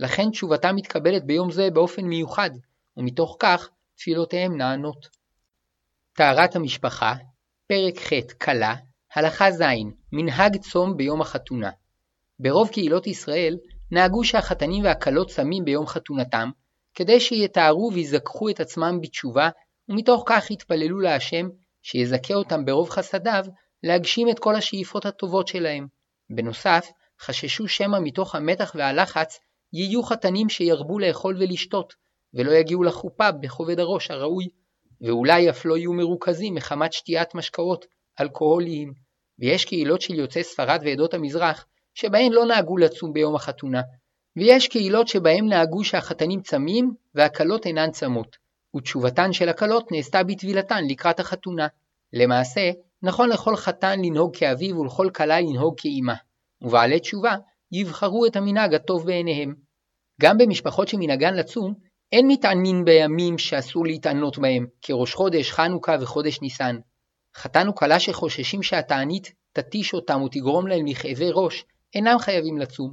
לכן 0.00 0.30
תשובתם 0.30 0.76
מתקבלת 0.76 1.24
ביום 1.24 1.50
זה 1.50 1.70
באופן 1.70 2.04
מיוחד, 2.04 2.50
ומתוך 2.96 3.36
כך 3.38 3.68
תפילותיהם 3.96 4.56
נענות. 4.56 5.08
טהרת 6.12 6.56
המשפחה, 6.56 7.14
פרק 7.66 7.98
ח' 7.98 8.44
כלה, 8.44 8.74
הלכה 9.14 9.50
ז' 9.50 9.62
מנהג 10.12 10.56
צום 10.56 10.96
ביום 10.96 11.20
החתונה. 11.20 11.70
ברוב 12.38 12.68
קהילות 12.68 13.06
ישראל 13.06 13.56
נהגו 13.90 14.24
שהחתנים 14.24 14.84
והכלות 14.84 15.30
צמים 15.30 15.64
ביום 15.64 15.86
חתונתם, 15.86 16.50
כדי 16.94 17.20
שיתארו 17.20 17.90
ויזכחו 17.94 18.50
את 18.50 18.60
עצמם 18.60 18.98
בתשובה, 19.02 19.48
ומתוך 19.88 20.22
כך 20.26 20.50
יתפללו 20.50 21.00
להשם, 21.00 21.48
שיזכה 21.82 22.34
אותם 22.34 22.64
ברוב 22.64 22.90
חסדיו, 22.90 23.44
להגשים 23.82 24.28
את 24.30 24.38
כל 24.38 24.54
השאיפות 24.54 25.06
הטובות 25.06 25.48
שלהם. 25.48 25.86
בנוסף, 26.30 26.86
חששו 27.20 27.68
שמא 27.68 27.98
מתוך 28.02 28.34
המתח 28.34 28.72
והלחץ 28.74 29.38
יהיו 29.72 30.02
חתנים 30.02 30.48
שירבו 30.48 30.98
לאכול 30.98 31.36
ולשתות, 31.36 31.94
ולא 32.34 32.52
יגיעו 32.52 32.82
לחופה 32.82 33.32
בכובד 33.32 33.80
הראש 33.80 34.10
הראוי, 34.10 34.48
ואולי 35.00 35.50
אף 35.50 35.64
לא 35.64 35.76
יהיו 35.76 35.92
מרוכזים 35.92 36.54
מחמת 36.54 36.92
שתיית 36.92 37.34
משקאות 37.34 37.86
אלכוהוליים. 38.20 38.92
ויש 39.38 39.64
קהילות 39.64 40.00
של 40.00 40.14
יוצאי 40.14 40.44
ספרד 40.44 40.80
ועדות 40.84 41.14
המזרח, 41.14 41.66
שבהן 41.94 42.32
לא 42.32 42.46
נהגו 42.46 42.76
לצום 42.76 43.12
ביום 43.12 43.34
החתונה, 43.34 43.82
ויש 44.36 44.68
קהילות 44.68 45.08
שבהם 45.08 45.48
נהגו 45.48 45.84
שהחתנים 45.84 46.40
צמים 46.40 46.94
והכלות 47.14 47.66
אינן 47.66 47.90
צמות, 47.90 48.36
ותשובתן 48.76 49.32
של 49.32 49.48
הכלות 49.48 49.92
נעשתה 49.92 50.22
בטבילתן 50.22 50.84
לקראת 50.88 51.20
החתונה. 51.20 51.66
למעשה, 52.12 52.70
נכון 53.02 53.28
לכל 53.28 53.56
חתן 53.56 54.00
לנהוג 54.00 54.36
כאביו 54.36 54.78
ולכל 54.78 55.10
כלה 55.14 55.40
לנהוג 55.40 55.74
כאימה, 55.76 56.14
ובעלי 56.62 57.00
תשובה 57.00 57.34
יבחרו 57.72 58.26
את 58.26 58.36
המנהג 58.36 58.74
הטוב 58.74 59.06
בעיניהם. 59.06 59.54
גם 60.20 60.38
במשפחות 60.38 60.88
שמנהגן 60.88 61.34
לצום, 61.34 61.74
אין 62.12 62.26
מתענים 62.28 62.84
בימים 62.84 63.38
שאסור 63.38 63.86
להתענות 63.86 64.38
בהם, 64.38 64.66
כראש 64.82 65.14
חודש, 65.14 65.50
חנוכה 65.50 65.96
וחודש 66.00 66.40
ניסן. 66.42 66.76
חתן 67.36 67.68
וכלה 67.68 68.00
שחוששים 68.00 68.62
שהתענית 68.62 69.32
תתיש 69.52 69.94
אותם 69.94 70.22
ותגרום 70.22 70.66
להם 70.66 70.86
לכאבי 70.86 71.30
ראש, 71.32 71.64
אינם 71.94 72.18
חייבים 72.18 72.58
לצום. 72.58 72.90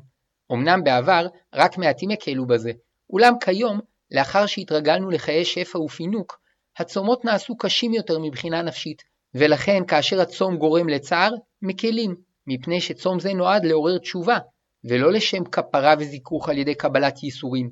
אמנם 0.52 0.84
בעבר 0.84 1.28
רק 1.54 1.78
מעטים 1.78 2.12
הקלו 2.12 2.48
בזה, 2.48 2.72
אולם 3.10 3.34
כיום, 3.42 3.80
לאחר 4.12 4.46
שהתרגלנו 4.46 5.10
לחיי 5.10 5.46
שפע 5.46 5.80
ופינוק, 5.80 6.40
הצומות 6.78 7.26
נעשו 7.26 7.58
קשים 7.58 7.94
יותר 7.94 8.20
מבחינה 8.20 8.62
נפשית, 8.62 9.02
ולכן 9.34 9.86
כאשר 9.88 10.22
הצום 10.22 10.58
גורם 10.58 10.90
לצער, 10.90 11.32
מקלים, 11.62 12.16
מפני 12.48 12.82
שצום 12.82 13.20
זה 13.20 13.34
נועד 13.34 13.66
לעורר 13.66 13.98
תשובה, 13.98 14.38
ולא 14.84 15.12
לשם 15.12 15.44
כפרה 15.44 15.96
וזיכוך 16.00 16.50
על 16.50 16.58
ידי 16.58 16.76
קבלת 16.76 17.24
ייסורים. 17.24 17.70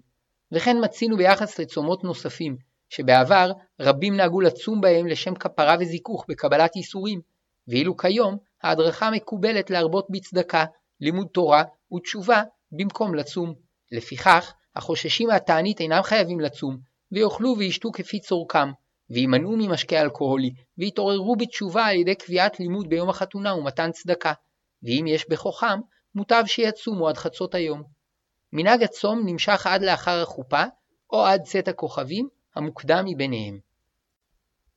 וכן 0.51 0.77
מצינו 0.83 1.17
ביחס 1.17 1.59
לצומות 1.59 2.03
נוספים, 2.03 2.57
שבעבר 2.89 3.51
רבים 3.79 4.17
נהגו 4.17 4.41
לצום 4.41 4.81
בהם 4.81 5.07
לשם 5.07 5.35
כפרה 5.35 5.75
וזיכוך 5.79 6.25
בקבלת 6.29 6.75
ייסורים, 6.75 7.21
ואילו 7.67 7.97
כיום 7.97 8.37
ההדרכה 8.63 9.11
מקובלת 9.11 9.69
להרבות 9.69 10.07
בצדקה, 10.09 10.65
לימוד 11.01 11.27
תורה 11.27 11.63
ותשובה 11.93 12.43
במקום 12.71 13.15
לצום. 13.15 13.53
לפיכך, 13.91 14.53
החוששים 14.75 15.27
מהתענית 15.27 15.79
אינם 15.79 16.03
חייבים 16.03 16.39
לצום, 16.39 16.77
ויאכלו 17.11 17.55
וישתו 17.57 17.91
כפי 17.91 18.19
צורכם, 18.19 18.71
וימנעו 19.09 19.57
ממשקה 19.57 20.01
אלכוהולי, 20.01 20.53
ויתעוררו 20.77 21.35
בתשובה 21.35 21.85
על 21.85 21.95
ידי 21.95 22.15
קביעת 22.15 22.59
לימוד 22.59 22.89
ביום 22.89 23.09
החתונה 23.09 23.55
ומתן 23.55 23.91
צדקה, 23.91 24.33
ואם 24.83 25.05
יש 25.07 25.29
בכוחם, 25.29 25.79
מוטב 26.15 26.43
שיצומו 26.45 27.09
עד 27.09 27.17
חצות 27.17 27.55
היום. 27.55 27.83
מנהג 28.53 28.83
הצום 28.83 29.21
נמשך 29.25 29.67
עד 29.67 29.81
לאחר 29.81 30.21
החופה, 30.21 30.63
או 31.11 31.25
עד 31.25 31.41
צאת 31.43 31.67
הכוכבים, 31.67 32.27
המוקדם 32.55 33.05
מביניהם. 33.05 33.59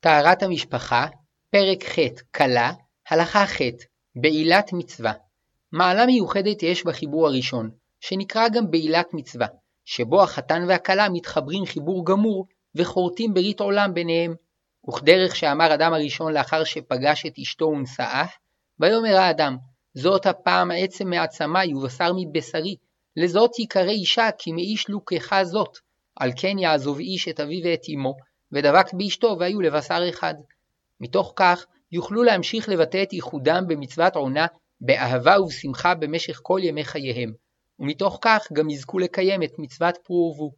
טהרת 0.00 0.42
המשפחה, 0.42 1.06
פרק 1.50 1.84
ח' 1.84 1.98
כלה, 2.34 2.72
הלכה 3.08 3.46
ח' 3.46 3.60
בעילת 4.16 4.72
מצווה. 4.72 5.12
מעלה 5.72 6.06
מיוחדת 6.06 6.62
יש 6.62 6.84
בחיבור 6.84 7.26
הראשון, 7.26 7.70
שנקרא 8.00 8.48
גם 8.48 8.70
בעילת 8.70 9.14
מצווה, 9.14 9.46
שבו 9.84 10.22
החתן 10.22 10.64
והכלה 10.68 11.08
מתחברים 11.08 11.66
חיבור 11.66 12.06
גמור 12.06 12.46
וחורטים 12.74 13.34
ברית 13.34 13.60
עולם 13.60 13.94
ביניהם. 13.94 14.34
וכדרך 14.88 15.36
שאמר 15.36 15.74
אדם 15.74 15.94
הראשון 15.94 16.32
לאחר 16.32 16.64
שפגש 16.64 17.26
את 17.26 17.38
אשתו 17.42 17.64
ונשאה, 17.64 18.24
ויאמר 18.80 19.16
האדם, 19.16 19.56
זאת 19.94 20.26
הפעם 20.26 20.70
עצם 20.70 21.10
מעצמי 21.10 21.74
ובשר 21.74 22.12
מבשרי, 22.16 22.76
לזאת 23.16 23.58
יקרא 23.58 23.90
אישה 23.90 24.28
כי 24.38 24.52
מאיש 24.52 24.88
לוקחה 24.88 25.44
זאת, 25.44 25.78
על 26.16 26.30
כן 26.36 26.58
יעזוב 26.58 26.98
איש 26.98 27.28
את 27.28 27.40
אביו 27.40 27.64
ואת 27.64 27.82
אמו, 27.94 28.14
ודבק 28.52 28.86
באשתו 28.92 29.36
והיו 29.38 29.60
לבשר 29.60 30.08
אחד. 30.08 30.34
מתוך 31.00 31.32
כך 31.36 31.66
יוכלו 31.92 32.22
להמשיך 32.22 32.68
לבטא 32.68 33.02
את 33.02 33.12
ייחודם 33.12 33.64
במצוות 33.68 34.16
עונה 34.16 34.46
באהבה 34.84 35.40
ובשמחה 35.40 35.94
במשך 35.94 36.40
כל 36.42 36.60
ימי 36.62 36.84
חייהם, 36.84 37.32
ומתוך 37.78 38.18
כך 38.20 38.48
גם 38.52 38.70
יזכו 38.70 38.98
לקיים 38.98 39.42
את 39.42 39.58
מצוות 39.58 39.98
פרו 40.04 40.16
ורבו. 40.16 40.52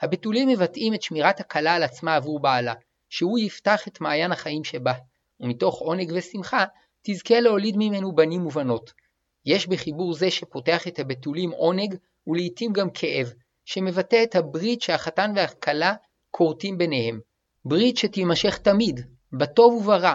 הבתולים 0.00 0.48
מבטאים 0.48 0.94
את 0.94 1.02
שמירת 1.02 1.40
הכלה 1.40 1.74
על 1.74 1.82
עצמה 1.82 2.16
עבור 2.16 2.40
בעלה, 2.40 2.74
שהוא 3.08 3.38
יפתח 3.38 3.88
את 3.88 4.00
מעיין 4.00 4.32
החיים 4.32 4.64
שבה, 4.64 4.92
ומתוך 5.40 5.78
עונג 5.78 6.12
ושמחה 6.14 6.64
תזכה 7.02 7.40
להוליד 7.40 7.74
ממנו 7.78 8.14
בנים 8.14 8.46
ובנות. 8.46 8.92
יש 9.46 9.66
בחיבור 9.66 10.14
זה 10.14 10.30
שפותח 10.30 10.88
את 10.88 10.98
הבתולים 10.98 11.50
עונג 11.50 11.94
ולעיתים 12.26 12.72
גם 12.72 12.90
כאב, 12.90 13.32
שמבטא 13.64 14.22
את 14.22 14.36
הברית 14.36 14.82
שהחתן 14.82 15.32
והכלה 15.36 15.94
כורתים 16.30 16.78
ביניהם, 16.78 17.20
ברית 17.64 17.96
שתימשך 17.96 18.58
תמיד, 18.58 19.00
בטוב 19.32 19.74
וברע, 19.74 20.14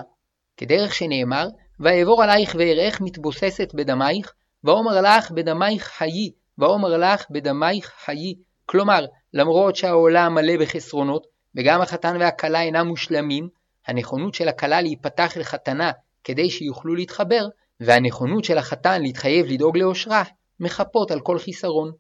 כדרך 0.58 0.94
שנאמר, 0.94 1.48
ואעבור 1.80 2.24
עלייך 2.24 2.56
ואראך 2.60 3.02
מתבוססת 3.02 3.74
בדמייך, 3.74 4.34
ואומר 4.64 5.02
לך 5.02 5.32
בדמייך 5.32 5.84
חיי, 5.84 6.32
ואומר 6.58 6.98
לך 6.98 7.26
בדמייך 7.30 7.94
חיי. 8.06 8.36
כלומר, 8.66 9.06
למרות 9.34 9.76
שהעולם 9.76 10.34
מלא 10.34 10.58
בחסרונות, 10.62 11.28
וגם 11.56 11.82
החתן 11.82 12.18
והכלה 12.20 12.62
אינם 12.62 12.88
מושלמים, 12.88 13.50
הנכונות 13.88 14.34
של 14.34 14.48
הכלה 14.48 14.82
להיפתח 14.82 15.38
לחתנה 15.38 15.92
כדי 16.24 16.50
שיוכלו 16.50 16.96
להתחבר, 16.96 17.48
והנכונות 17.80 18.44
של 18.44 18.58
החתן 18.58 19.02
להתחייב 19.02 19.46
לדאוג 19.46 19.78
לאושרה, 19.78 20.24
מחפות 20.60 21.12
על 21.12 21.20
כל 21.20 21.40
חיסרון. 21.40 21.92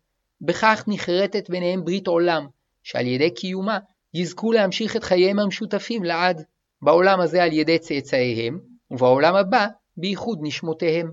בכך 0.41 0.83
נחרטת 0.87 1.49
ביניהם 1.49 1.85
ברית 1.85 2.07
עולם, 2.07 2.47
שעל 2.83 3.07
ידי 3.07 3.33
קיומה 3.33 3.79
יזכו 4.13 4.51
להמשיך 4.51 4.95
את 4.95 5.03
חייהם 5.03 5.39
המשותפים 5.39 6.03
לעד, 6.03 6.43
בעולם 6.81 7.19
הזה 7.19 7.43
על 7.43 7.53
ידי 7.53 7.79
צאצאיהם, 7.79 8.59
ובעולם 8.91 9.35
הבא 9.35 9.67
בייחוד 9.97 10.39
נשמותיהם. 10.41 11.11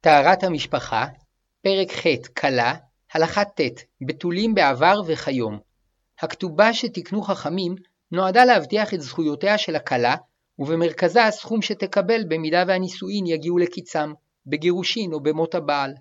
טהרת 0.00 0.44
המשפחה, 0.44 1.06
פרק 1.62 1.92
ח' 1.92 2.28
כלה, 2.40 2.74
הלכה 3.12 3.44
ט' 3.44 3.60
בתולים 4.06 4.54
בעבר 4.54 5.00
וכיום. 5.06 5.58
הכתובה 6.20 6.74
שתיקנו 6.74 7.22
חכמים 7.22 7.74
נועדה 8.12 8.44
להבטיח 8.44 8.94
את 8.94 9.00
זכויותיה 9.00 9.58
של 9.58 9.76
הכלה, 9.76 10.16
ובמרכזה 10.58 11.24
הסכום 11.24 11.62
שתקבל 11.62 12.24
במידה 12.28 12.64
והנישואין 12.68 13.26
יגיעו 13.26 13.58
לקיצם, 13.58 14.12
בגירושין 14.46 15.12
או 15.12 15.20
במות 15.20 15.54
הבעל. 15.54 15.94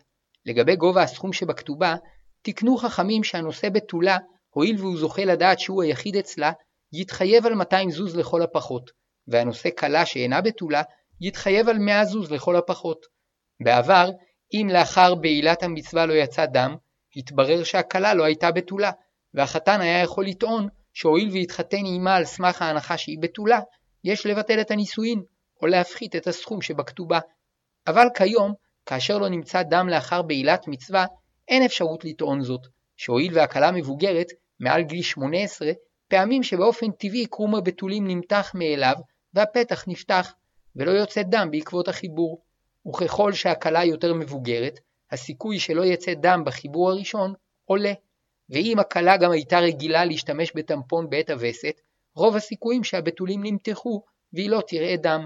לגבי 0.45 0.75
גובה 0.75 1.03
הסכום 1.03 1.33
שבכתובה, 1.33 1.95
תיקנו 2.41 2.77
חכמים 2.77 3.23
שהנושא 3.23 3.69
בתולה, 3.69 4.17
הואיל 4.49 4.75
והוא 4.79 4.97
זוכה 4.97 5.25
לדעת 5.25 5.59
שהוא 5.59 5.83
היחיד 5.83 6.15
אצלה, 6.15 6.51
יתחייב 6.93 7.45
על 7.45 7.55
200 7.55 7.91
זוז 7.91 8.15
לכל 8.15 8.41
הפחות, 8.41 8.91
והנושא 9.29 9.69
כלה 9.77 10.05
שאינה 10.05 10.41
בתולה, 10.41 10.81
יתחייב 11.21 11.69
על 11.69 11.77
100 11.77 12.05
זוז 12.05 12.31
לכל 12.31 12.55
הפחות. 12.55 13.05
בעבר, 13.63 14.09
אם 14.53 14.69
לאחר 14.73 15.15
בעילת 15.15 15.63
המצווה 15.63 16.05
לא 16.05 16.13
יצא 16.13 16.45
דם, 16.45 16.75
התברר 17.15 17.63
שהכלה 17.63 18.13
לא 18.13 18.23
הייתה 18.23 18.51
בתולה, 18.51 18.91
והחתן 19.33 19.81
היה 19.81 20.03
יכול 20.03 20.25
לטעון 20.25 20.67
שהואיל 20.93 21.29
והתחתן 21.33 21.85
עימה 21.85 22.15
על 22.15 22.25
סמך 22.25 22.61
ההנחה 22.61 22.97
שהיא 22.97 23.17
בתולה, 23.21 23.59
יש 24.03 24.25
לבטל 24.25 24.61
את 24.61 24.71
הנישואין, 24.71 25.21
או 25.61 25.67
להפחית 25.67 26.15
את 26.15 26.27
הסכום 26.27 26.61
שבכתובה. 26.61 27.19
אבל 27.87 28.07
כיום, 28.15 28.53
כאשר 28.85 29.17
לא 29.17 29.29
נמצא 29.29 29.63
דם 29.63 29.89
לאחר 29.89 30.21
בעילת 30.21 30.67
מצווה, 30.67 31.05
אין 31.47 31.63
אפשרות 31.63 32.05
לטעון 32.05 32.41
זאת, 32.41 32.61
שהואיל 32.97 33.37
והכלה 33.37 33.71
מבוגרת, 33.71 34.27
מעל 34.59 34.81
גיל 34.81 35.01
18, 35.01 35.71
פעמים 36.07 36.43
שבאופן 36.43 36.91
טבעי 36.91 37.25
קרום 37.25 37.55
הבתולים 37.55 38.07
נמתח 38.07 38.51
מאליו, 38.55 38.95
והפתח 39.33 39.83
נפתח, 39.87 40.33
ולא 40.75 40.91
יוצא 40.91 41.21
דם 41.23 41.47
בעקבות 41.51 41.87
החיבור. 41.87 42.41
וככל 42.87 43.33
שהכלה 43.33 43.85
יותר 43.85 44.13
מבוגרת, 44.13 44.79
הסיכוי 45.11 45.59
שלא 45.59 45.85
יצא 45.85 46.13
דם 46.13 46.43
בחיבור 46.45 46.91
הראשון 46.91 47.33
עולה. 47.65 47.93
ואם 48.49 48.79
הכלה 48.79 49.17
גם 49.17 49.31
הייתה 49.31 49.59
רגילה 49.59 50.05
להשתמש 50.05 50.51
בטמפון 50.55 51.09
בעת 51.09 51.29
הווסת, 51.29 51.81
רוב 52.15 52.35
הסיכויים 52.35 52.83
שהבתולים 52.83 53.43
נמתחו 53.43 54.01
והיא 54.33 54.49
לא 54.49 54.61
תראה 54.67 54.95
דם. 54.97 55.25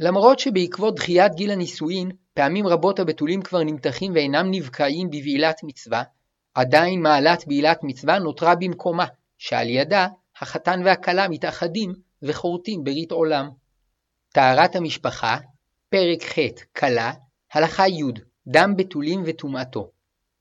למרות 0.00 0.38
שבעקבות 0.38 0.94
דחיית 0.94 1.34
גיל 1.34 1.50
הנישואין, 1.50 2.10
פעמים 2.34 2.66
רבות 2.66 2.98
הבתולים 2.98 3.42
כבר 3.42 3.62
נמתחים 3.62 4.12
ואינם 4.14 4.50
נבקעים 4.50 5.10
בבעילת 5.10 5.60
מצווה, 5.62 6.02
עדיין 6.54 7.02
מעלת 7.02 7.44
בעילת 7.46 7.80
מצווה 7.82 8.18
נותרה 8.18 8.54
במקומה, 8.54 9.06
שעל 9.38 9.68
ידה 9.68 10.06
החתן 10.40 10.80
והכלה 10.84 11.28
מתאחדים 11.28 11.92
וחורטים 12.22 12.84
ברית 12.84 13.12
עולם. 13.12 13.50
טהרת 14.32 14.76
המשפחה, 14.76 15.36
פרק 15.88 16.22
ח' 16.22 16.38
כלה, 16.76 17.12
הלכה 17.52 17.88
י' 17.88 18.02
דם 18.46 18.74
בתולים 18.76 19.22
וטומאתו. 19.26 19.90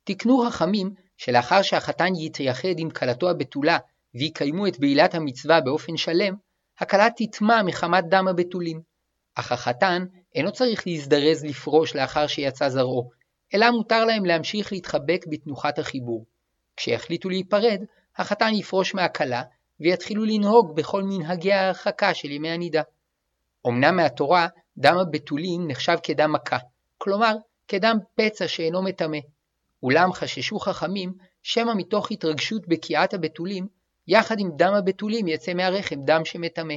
תקנו 0.03 0.43
חכמים 0.47 0.93
שלאחר 1.17 1.61
שהחתן 1.61 2.15
יתייחד 2.15 2.79
עם 2.79 2.89
כלתו 2.89 3.29
הבתולה 3.29 3.77
ויקיימו 4.15 4.67
את 4.67 4.79
בעילת 4.79 5.15
המצווה 5.15 5.61
באופן 5.61 5.97
שלם, 5.97 6.35
הכלה 6.79 7.07
תטמע 7.17 7.63
מחמת 7.63 8.03
דם 8.09 8.27
הבתולים. 8.27 8.81
אך 9.35 9.51
החתן 9.51 10.05
אינו 10.35 10.51
צריך 10.51 10.87
להזדרז 10.87 11.45
לפרוש 11.45 11.95
לאחר 11.95 12.27
שיצא 12.27 12.69
זרעו, 12.69 13.09
אלא 13.53 13.71
מותר 13.71 14.05
להם 14.05 14.25
להמשיך 14.25 14.71
להתחבק 14.71 15.25
בתנוחת 15.29 15.79
החיבור. 15.79 16.25
כשיחליטו 16.77 17.29
להיפרד, 17.29 17.81
החתן 18.17 18.53
יפרוש 18.53 18.95
מהכלה, 18.95 19.43
ויתחילו 19.81 20.25
לנהוג 20.25 20.75
בכל 20.75 21.03
מנהגי 21.03 21.53
ההרחקה 21.53 22.13
של 22.13 22.31
ימי 22.31 22.49
הנידה. 22.49 22.81
אמנם 23.67 23.95
מהתורה, 23.95 24.47
דם 24.77 24.97
הבתולים 24.97 25.67
נחשב 25.67 25.97
כדם 26.03 26.33
מכה, 26.33 26.57
כלומר, 26.97 27.35
כדם 27.67 27.97
פצע 28.15 28.47
שאינו 28.47 28.81
מטמא. 28.81 29.17
אולם 29.83 30.13
חששו 30.13 30.59
חכמים, 30.59 31.13
שמא 31.43 31.73
מתוך 31.75 32.11
התרגשות 32.11 32.67
בקיעת 32.67 33.13
הבתולים, 33.13 33.67
יחד 34.07 34.39
עם 34.39 34.51
דם 34.55 34.73
הבתולים 34.73 35.27
יצא 35.27 35.53
מהרחם 35.53 36.01
דם 36.05 36.25
שמטמא. 36.25 36.75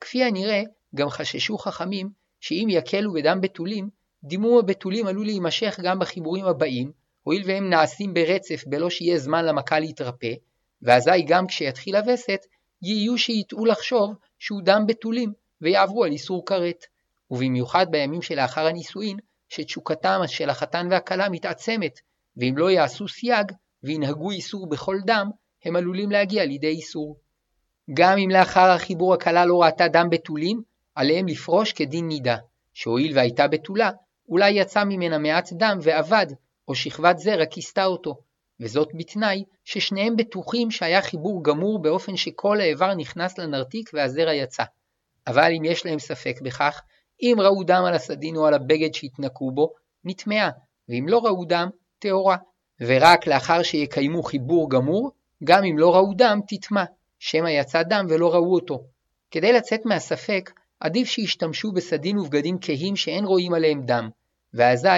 כפי 0.00 0.24
הנראה, 0.24 0.62
גם 0.94 1.08
חששו 1.08 1.58
חכמים, 1.58 2.10
שאם 2.40 2.66
יקלו 2.70 3.12
בדם 3.12 3.40
בתולים, 3.40 3.88
דימום 4.24 4.58
הבתולים 4.58 5.06
עלול 5.06 5.26
להימשך 5.26 5.80
גם 5.82 5.98
בחיבורים 5.98 6.44
הבאים, 6.44 6.92
הואיל 7.22 7.42
והם 7.46 7.70
נעשים 7.70 8.14
ברצף 8.14 8.64
בלא 8.66 8.90
שיהיה 8.90 9.18
זמן 9.18 9.44
למכה 9.44 9.78
להתרפא, 9.78 10.34
ואזי 10.82 11.22
גם 11.26 11.46
כשיתחיל 11.46 11.96
הווסת, 11.96 12.40
יהיו 12.82 13.18
שיטעו 13.18 13.66
לחשוב 13.66 14.14
שהוא 14.38 14.62
דם 14.64 14.84
בתולים, 14.86 15.32
ויעברו 15.60 16.04
על 16.04 16.12
איסור 16.12 16.46
כרת. 16.46 16.84
ובמיוחד 17.30 17.86
בימים 17.90 18.22
שלאחר 18.22 18.66
הנישואין, 18.66 19.18
שתשוקתם 19.48 20.20
של 20.26 20.50
החתן 20.50 20.88
והכלה 20.90 21.28
מתעצמת, 21.28 22.00
ואם 22.36 22.54
לא 22.56 22.70
יעשו 22.70 23.08
סייג, 23.08 23.52
וינהגו 23.82 24.30
איסור 24.30 24.68
בכל 24.68 24.96
דם, 25.06 25.30
הם 25.64 25.76
עלולים 25.76 26.10
להגיע 26.10 26.44
לידי 26.44 26.68
איסור. 26.68 27.16
גם 27.94 28.18
אם 28.18 28.30
לאחר 28.30 28.70
החיבור 28.70 29.14
הכלה 29.14 29.44
לא 29.44 29.62
ראתה 29.62 29.88
דם 29.88 30.10
בתולים, 30.10 30.62
עליהם 30.94 31.28
לפרוש 31.28 31.72
כדין 31.72 32.08
נידה, 32.08 32.36
שהואיל 32.74 33.16
והייתה 33.16 33.48
בתולה, 33.48 33.90
אולי 34.28 34.50
יצא 34.50 34.84
ממנה 34.84 35.18
מעט 35.18 35.52
דם 35.52 35.78
ואבד, 35.82 36.26
או 36.68 36.74
שכבת 36.74 37.18
זרע 37.18 37.46
כיסתה 37.46 37.84
אותו, 37.84 38.18
וזאת 38.60 38.88
בתנאי 38.94 39.44
ששניהם 39.64 40.16
בטוחים 40.16 40.70
שהיה 40.70 41.02
חיבור 41.02 41.44
גמור 41.44 41.82
באופן 41.82 42.16
שכל 42.16 42.60
האיבר 42.60 42.94
נכנס 42.94 43.38
לנרתיק 43.38 43.90
והזרע 43.94 44.34
יצא. 44.34 44.64
אבל 45.26 45.52
אם 45.58 45.64
יש 45.64 45.86
להם 45.86 45.98
ספק 45.98 46.38
בכך, 46.42 46.80
אם 47.22 47.36
ראו 47.38 47.64
דם 47.64 47.82
על 47.86 47.94
הסדין 47.94 48.36
או 48.36 48.46
על 48.46 48.54
הבגד 48.54 48.94
שהתנקו 48.94 49.50
בו, 49.52 49.72
נטמעה, 50.04 50.50
ואם 50.88 51.08
לא 51.08 51.18
ראו 51.18 51.44
דם, 51.44 51.68
טהורה. 51.98 52.36
ורק 52.80 53.26
לאחר 53.26 53.62
שיקיימו 53.62 54.22
חיבור 54.22 54.70
גמור, 54.70 55.10
גם 55.44 55.64
אם 55.64 55.78
לא 55.78 55.94
ראו 55.94 56.14
דם, 56.16 56.40
תטמע, 56.48 56.84
שמא 57.18 57.48
יצא 57.48 57.82
דם 57.82 58.06
ולא 58.08 58.34
ראו 58.34 58.54
אותו. 58.54 58.84
כדי 59.30 59.52
לצאת 59.52 59.80
מהספק, 59.84 60.50
עדיף 60.80 61.08
שישתמשו 61.08 61.72
בסדין 61.72 62.18
ובגדים 62.18 62.56
כהים 62.60 62.96
שאין 62.96 63.24
רואים 63.24 63.54
עליהם 63.54 63.82
דם, 63.84 64.08
ואזי, 64.54 64.88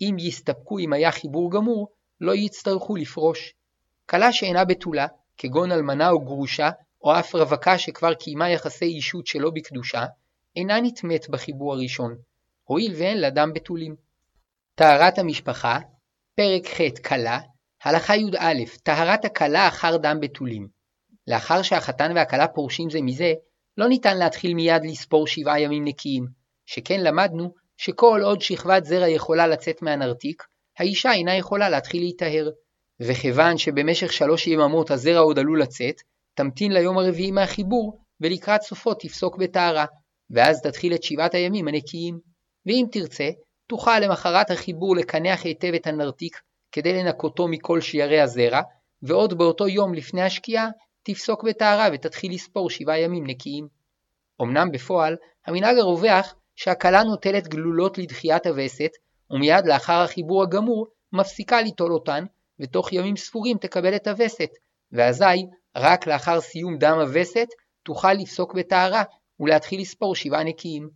אם 0.00 0.16
יסתפקו 0.18 0.78
אם 0.78 0.92
היה 0.92 1.12
חיבור 1.12 1.50
גמור, 1.50 1.88
לא 2.20 2.34
יצטרכו 2.34 2.96
לפרוש. 2.96 3.54
כלה 4.06 4.32
שאינה 4.32 4.64
בתולה, 4.64 5.06
כגון 5.36 5.72
אלמנה 5.72 6.10
או 6.10 6.20
גרושה, 6.24 6.70
או 7.02 7.18
אף 7.18 7.34
רווקה 7.34 7.78
שכבר 7.78 8.14
קיימה 8.14 8.50
יחסי 8.50 8.84
אישות 8.84 9.26
שלא 9.26 9.50
בקדושה, 9.50 10.04
אינה 10.56 10.80
נטמאת 10.80 11.28
בחיבור 11.30 11.72
הראשון, 11.72 12.16
הואיל 12.64 12.94
ואין 12.98 13.18
לה 13.18 13.30
דם 13.30 13.52
בתולים. 13.54 13.96
טהרת 14.74 15.18
המשפחה, 15.18 15.78
פרק 16.34 16.66
ח' 16.66 17.06
כלה, 17.08 17.40
הלכה 17.82 18.16
י"א 18.16 18.64
טהרת 18.82 19.24
הכלה 19.24 19.68
אחר 19.68 19.96
דם 19.96 20.16
בתולים. 20.20 20.68
לאחר 21.26 21.62
שהחתן 21.62 22.12
והכלה 22.14 22.48
פורשים 22.48 22.90
זה 22.90 22.98
מזה, 23.02 23.32
לא 23.76 23.88
ניתן 23.88 24.18
להתחיל 24.18 24.54
מיד 24.54 24.82
לספור 24.84 25.26
שבעה 25.26 25.60
ימים 25.60 25.84
נקיים, 25.84 26.26
שכן 26.66 27.00
למדנו 27.00 27.54
שכל 27.76 28.20
עוד 28.24 28.40
שכבת 28.40 28.84
זרע 28.84 29.08
יכולה 29.08 29.46
לצאת 29.46 29.82
מהנרתיק, 29.82 30.42
האישה 30.78 31.12
אינה 31.12 31.36
יכולה 31.36 31.68
להתחיל 31.68 32.02
להיטהר. 32.02 32.50
וכיוון 33.00 33.58
שבמשך 33.58 34.12
שלוש 34.12 34.46
יממות 34.46 34.90
הזרע 34.90 35.18
עוד 35.18 35.38
עלול 35.38 35.62
לצאת, 35.62 36.02
תמתין 36.34 36.72
ליום 36.72 36.98
הרביעי 36.98 37.30
מהחיבור, 37.30 37.98
ולקראת 38.20 38.62
סופו 38.62 38.94
תפסוק 38.94 39.36
בטהרה, 39.36 39.84
ואז 40.30 40.62
תתחיל 40.62 40.94
את 40.94 41.02
שבעת 41.02 41.34
הימים 41.34 41.68
הנקיים. 41.68 42.18
ואם 42.66 42.84
תרצה, 42.92 43.30
תוכל 43.66 43.98
למחרת 43.98 44.50
החיבור 44.50 44.96
לקנח 44.96 45.44
היטב 45.44 45.72
את 45.74 45.86
הנרתיק, 45.86 46.40
כדי 46.72 46.92
לנקותו 46.92 47.48
מכל 47.48 47.80
שיירי 47.80 48.20
הזרע, 48.20 48.60
ועוד 49.02 49.38
באותו 49.38 49.68
יום 49.68 49.94
לפני 49.94 50.22
השקיעה, 50.22 50.68
תפסוק 51.02 51.44
בטהרה 51.44 51.88
ותתחיל 51.92 52.32
לספור 52.34 52.70
שבעה 52.70 53.00
ימים 53.00 53.26
נקיים. 53.26 53.68
אמנם 54.42 54.70
בפועל, 54.72 55.16
המנהג 55.46 55.78
הרווח 55.78 56.34
שהכלה 56.56 57.02
נוטלת 57.02 57.48
גלולות 57.48 57.98
לדחיית 57.98 58.46
הווסת, 58.46 58.90
ומיד 59.30 59.66
לאחר 59.66 60.00
החיבור 60.02 60.42
הגמור, 60.42 60.86
מפסיקה 61.12 61.62
ליטול 61.62 61.92
אותן, 61.92 62.24
ותוך 62.60 62.92
ימים 62.92 63.16
ספורים 63.16 63.58
תקבל 63.58 63.96
את 63.96 64.06
הווסת, 64.06 64.50
ואזי, 64.92 65.46
רק 65.76 66.06
לאחר 66.06 66.40
סיום 66.40 66.78
דם 66.78 66.98
הווסת, 67.00 67.48
תוכל 67.82 68.12
לפסוק 68.12 68.54
בטהרה, 68.54 69.02
ולהתחיל 69.40 69.80
לספור 69.80 70.14
שבעה 70.14 70.44
נקיים. 70.44 70.90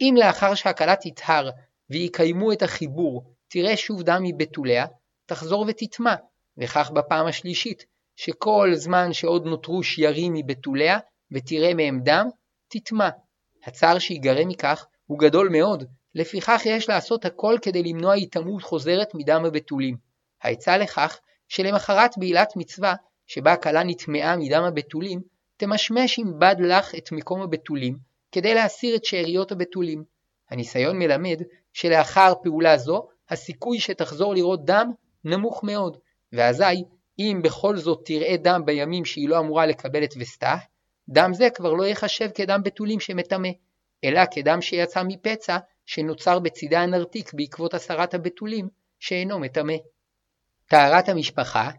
אם 0.00 0.14
לאחר 0.18 0.54
שהכלה 0.54 0.94
תטהר, 0.96 1.50
ויקיימו 1.90 2.52
את 2.52 2.62
החיבור, 2.62 3.24
תראה 3.48 3.76
שוב 3.76 4.02
דם 4.02 4.22
מבתוליה, 4.22 4.86
תחזור 5.26 5.64
ותטמע, 5.68 6.14
וכך 6.58 6.90
בפעם 6.90 7.26
השלישית, 7.26 7.84
שכל 8.16 8.70
זמן 8.74 9.12
שעוד 9.12 9.44
נותרו 9.44 9.82
שיירים 9.82 10.32
מבתוליה, 10.32 10.98
ותראה 11.32 11.74
מהם 11.74 12.00
דם, 12.02 12.26
תטמע. 12.68 13.08
הצער 13.64 13.98
שיגרם 13.98 14.48
מכך 14.48 14.86
הוא 15.06 15.18
גדול 15.18 15.48
מאוד, 15.48 15.84
לפיכך 16.14 16.62
יש 16.64 16.88
לעשות 16.88 17.24
הכל 17.24 17.56
כדי 17.62 17.82
למנוע 17.82 18.12
היטמעות 18.14 18.62
חוזרת 18.62 19.14
מדם 19.14 19.44
הבתולים. 19.44 19.96
העצה 20.42 20.76
לכך, 20.76 21.20
שלמחרת 21.48 22.10
בעילת 22.18 22.52
מצווה, 22.56 22.94
שבה 23.26 23.52
הכלה 23.52 23.82
נטמעה 23.82 24.36
מדם 24.36 24.62
הבתולים, 24.62 25.20
תמשמש 25.56 26.18
עם 26.18 26.38
בד 26.38 26.56
לך 26.58 26.94
את 26.94 27.12
מקום 27.12 27.42
הבתולים, 27.42 27.96
כדי 28.32 28.54
להסיר 28.54 28.96
את 28.96 29.04
שאריות 29.04 29.52
הבתולים. 29.52 30.04
הניסיון 30.50 30.98
מלמד 30.98 31.42
שלאחר 31.72 32.32
פעולה 32.42 32.78
זו, 32.78 33.08
הסיכוי 33.30 33.80
שתחזור 33.80 34.34
לראות 34.34 34.64
דם 34.64 34.90
נמוך 35.24 35.64
מאוד, 35.64 35.96
ואזי, 36.32 36.84
אם 37.18 37.40
בכל 37.44 37.76
זאת 37.76 38.02
תראה 38.04 38.36
דם 38.36 38.62
בימים 38.64 39.04
שהיא 39.04 39.28
לא 39.28 39.38
אמורה 39.38 39.66
לקבל 39.66 40.04
את 40.04 40.14
וסתה, 40.18 40.56
דם 41.08 41.34
זה 41.34 41.50
כבר 41.50 41.72
לא 41.72 41.82
ייחשב 41.82 42.28
כדם 42.34 42.60
בתולים 42.62 43.00
שמטמא, 43.00 43.48
אלא 44.04 44.20
כדם 44.30 44.60
שיצא 44.60 45.02
מפצע 45.02 45.58
שנוצר 45.86 46.38
בצידי 46.38 46.76
הנרתיק 46.76 47.34
בעקבות 47.34 47.74
הסרת 47.74 48.14
הבתולים 48.14 48.68
שאינו 48.98 49.38
מטמא. 49.38 49.74
טהרת 50.66 51.08
המשפחה, 51.08 51.70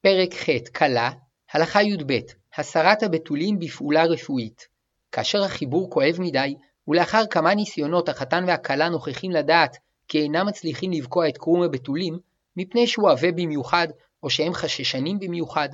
פרק 0.00 0.34
ח' 0.34 0.68
כלה, 0.78 1.10
הלכה 1.52 1.82
י"ב 1.82 2.12
הסרת 2.56 3.02
הבתולים 3.02 3.58
בפעולה 3.58 4.04
רפואית. 4.04 4.68
כאשר 5.12 5.42
החיבור 5.42 5.90
כואב 5.90 6.16
מדי, 6.18 6.54
ולאחר 6.88 7.26
כמה 7.30 7.54
ניסיונות 7.54 8.08
החתן 8.08 8.44
והכלה 8.46 8.88
נוכחים 8.88 9.30
לדעת 9.30 9.76
כי 10.08 10.18
אינם 10.18 10.46
מצליחים 10.46 10.92
לבקוע 10.92 11.28
את 11.28 11.38
קרום 11.38 11.62
הבתולים, 11.62 12.18
מפני 12.56 12.86
שהוא 12.86 13.10
עבה 13.10 13.32
במיוחד, 13.32 13.88
או 14.22 14.30
שהם 14.30 14.54
חששנים 14.54 15.18
במיוחד, 15.18 15.68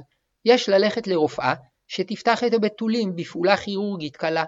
יש 0.45 0.69
ללכת 0.69 1.07
לרופאה 1.07 1.55
שתפתח 1.89 2.45
את 2.45 2.53
הבתולים 2.55 3.17
בפעולה 3.17 3.57
כירורגית 3.57 4.17
קלה. 4.17 4.45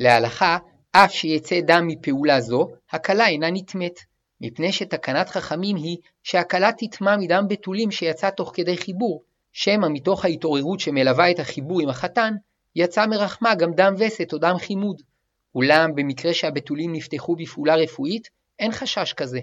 להלכה, 0.00 0.58
אף 0.92 1.12
שיצא 1.12 1.60
דם 1.60 1.86
מפעולה 1.86 2.40
זו, 2.40 2.68
הקלה 2.90 3.26
אינה 3.26 3.50
נטמאת, 3.50 4.00
מפני 4.40 4.72
שתקנת 4.72 5.28
חכמים 5.28 5.76
היא 5.76 5.96
שהקלה 6.22 6.70
תטמע 6.78 7.16
מדם 7.16 7.44
בתולים 7.48 7.90
שיצא 7.90 8.30
תוך 8.30 8.50
כדי 8.54 8.76
חיבור, 8.76 9.22
שמא 9.52 9.86
מתוך 9.90 10.24
ההתעוררות 10.24 10.80
שמלווה 10.80 11.30
את 11.30 11.38
החיבור 11.38 11.80
עם 11.80 11.88
החתן, 11.88 12.34
יצא 12.76 13.06
מרחמה 13.06 13.54
גם 13.54 13.72
דם 13.74 13.94
וסת 13.98 14.32
או 14.32 14.38
דם 14.38 14.54
חימוד. 14.58 15.02
אולם 15.54 15.94
במקרה 15.94 16.34
שהבתולים 16.34 16.92
נפתחו 16.92 17.36
בפעולה 17.36 17.74
רפואית, 17.74 18.28
אין 18.58 18.72
חשש 18.72 19.12
כזה. 19.12 19.40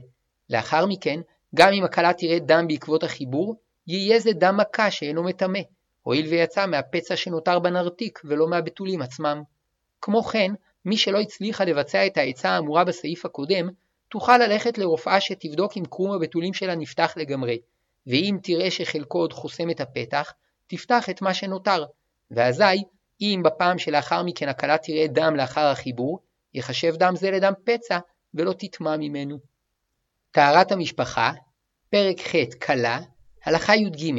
לאחר 0.50 0.86
מכן, 0.86 1.20
גם 1.56 1.74
אם 1.74 1.84
הכלה 1.84 2.14
תראה 2.14 2.40
דם 2.40 2.68
בעקבות 2.68 3.04
החיבור, 3.04 3.56
יהיה 3.88 4.20
זה 4.20 4.32
דם 4.34 4.58
מכה 4.58 4.92
שאינו 4.92 5.24
מטמא, 5.24 5.60
הואיל 6.04 6.28
ויצא 6.28 6.66
מהפצע 6.66 7.16
שנותר 7.16 7.60
בנרתיק 7.60 8.20
ולא 8.24 8.48
מהבתולים 8.48 9.02
עצמם. 9.02 9.44
כמו 10.02 10.24
כן, 10.24 10.52
מי 10.86 10.98
שלא 10.98 11.20
הצליחה 11.20 11.66
לבצע 11.66 12.08
את 12.08 12.18
העצה 12.18 12.50
האמורה 12.50 12.84
בסעיף 12.84 13.26
הקודם, 13.26 13.70
תוכל 14.10 14.38
ללכת 14.38 14.78
לרופאה 14.78 15.22
שתבדוק 15.22 15.78
אם 15.78 15.84
קרום 15.90 16.12
הבתולים 16.12 16.54
שלה 16.54 16.76
נפתח 16.76 17.14
לגמרי, 17.18 17.60
ואם 18.08 18.38
תראה 18.44 18.72
שחלקו 18.72 19.18
עוד 19.18 19.34
חוסם 19.34 19.70
את 19.70 19.82
הפתח, 19.82 20.34
תפתח 20.68 21.10
את 21.10 21.22
מה 21.22 21.34
שנותר, 21.34 21.86
ואזי, 22.32 22.84
אם 23.22 23.42
בפעם 23.46 23.78
שלאחר 23.78 24.24
מכן 24.24 24.50
הכלה 24.50 24.78
תראה 24.78 25.08
דם 25.08 25.36
לאחר 25.36 25.66
החיבור, 25.66 26.20
יחשב 26.54 26.96
דם 26.96 27.16
זה 27.16 27.32
לדם 27.32 27.54
פצע, 27.66 28.00
ולא 28.34 28.54
תטמע 28.54 28.98
ממנו. 28.98 29.38
טהרת 30.32 30.72
המשפחה, 30.72 31.32
פרק 31.90 32.20
ח' 32.20 32.66
כלה, 32.66 33.00
הלכה 33.46 33.76
י"ג, 33.76 34.14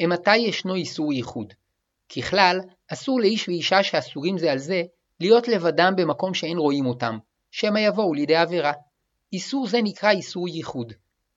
אימתי 0.00 0.36
ישנו 0.36 0.74
איסור 0.74 1.12
ייחוד. 1.12 1.52
ככלל, 2.16 2.60
אסור 2.88 3.20
לאיש 3.20 3.48
ואישה 3.48 3.82
שאסורים 3.82 4.38
זה 4.38 4.52
על 4.52 4.58
זה, 4.58 4.82
להיות 5.20 5.48
לבדם 5.48 5.92
במקום 5.96 6.34
שאין 6.34 6.58
רואים 6.58 6.86
אותם, 6.86 7.18
שמא 7.50 7.78
יבואו 7.78 8.14
לידי 8.14 8.36
עבירה. 8.36 8.72
איסור 9.32 9.66
זה 9.66 9.82
נקרא 9.82 10.10
איסור 10.10 10.48
ייחוד. 10.48 10.92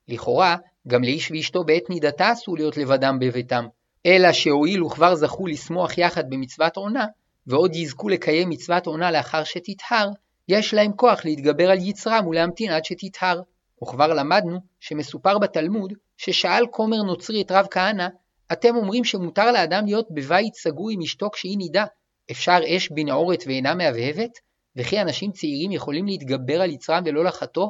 לכאורה, 0.07 0.55
גם 0.87 1.03
לאיש 1.03 1.31
ואשתו 1.31 1.63
בעת 1.63 1.89
נידתה 1.89 2.31
אסור 2.31 2.57
להיות 2.57 2.77
לבדם 2.77 3.17
בביתם, 3.19 3.65
אלא 4.05 4.31
שהואיל 4.31 4.83
וכבר 4.83 5.15
זכו 5.15 5.47
לשמוח 5.47 5.97
יחד 5.97 6.29
במצוות 6.29 6.77
עונה, 6.77 7.05
ועוד 7.47 7.75
יזכו 7.75 8.09
לקיים 8.09 8.49
מצוות 8.49 8.87
עונה 8.87 9.11
לאחר 9.11 9.43
שתטהר, 9.43 10.09
יש 10.47 10.73
להם 10.73 10.91
כוח 10.95 11.25
להתגבר 11.25 11.71
על 11.71 11.77
יצרם 11.81 12.27
ולהמתין 12.27 12.71
עד 12.71 12.85
שתטהר. 12.85 13.41
וכבר 13.83 14.13
למדנו 14.13 14.59
שמסופר 14.79 15.37
בתלמוד 15.37 15.93
ששאל 16.17 16.67
כומר 16.71 16.97
נוצרי 16.97 17.41
את 17.41 17.51
רב 17.51 17.65
כהנא, 17.71 18.07
אתם 18.51 18.75
אומרים 18.75 19.03
שמותר 19.03 19.51
לאדם 19.51 19.85
להיות 19.85 20.07
בבית 20.11 20.55
סגור 20.55 20.89
עם 20.89 21.01
אשתו 21.01 21.29
כשהיא 21.33 21.57
נידה, 21.57 21.85
אפשר 22.31 22.59
אש 22.67 22.89
בנעורת 22.89 23.43
ואינה 23.47 23.75
מהבהבת? 23.75 24.39
וכי 24.75 25.01
אנשים 25.01 25.31
צעירים 25.31 25.71
יכולים 25.71 26.05
להתגבר 26.05 26.62
על 26.62 26.69
יצרם 26.69 27.03
ולא 27.05 27.23
לחטוא? 27.23 27.67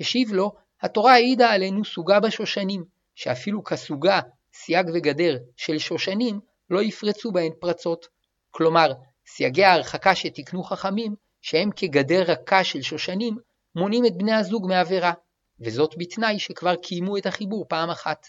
השיב 0.00 0.32
לו, 0.32 0.52
התורה 0.82 1.12
העידה 1.12 1.50
עלינו 1.50 1.84
סוגה 1.84 2.20
בשושנים, 2.20 2.84
שאפילו 3.14 3.64
כסוגה, 3.64 4.20
סייג 4.54 4.86
וגדר 4.94 5.38
של 5.56 5.78
שושנים, 5.78 6.40
לא 6.70 6.82
יפרצו 6.82 7.32
בהן 7.32 7.52
פרצות. 7.60 8.06
כלומר, 8.50 8.92
סייגי 9.26 9.64
ההרחקה 9.64 10.14
שתיקנו 10.14 10.62
חכמים, 10.62 11.14
שהם 11.40 11.70
כגדר 11.76 12.22
רכה 12.22 12.64
של 12.64 12.82
שושנים, 12.82 13.36
מונים 13.74 14.06
את 14.06 14.16
בני 14.16 14.32
הזוג 14.32 14.66
מעבירה, 14.68 15.12
וזאת 15.60 15.94
בתנאי 15.98 16.38
שכבר 16.38 16.76
קיימו 16.76 17.16
את 17.16 17.26
החיבור 17.26 17.66
פעם 17.68 17.90
אחת. 17.90 18.26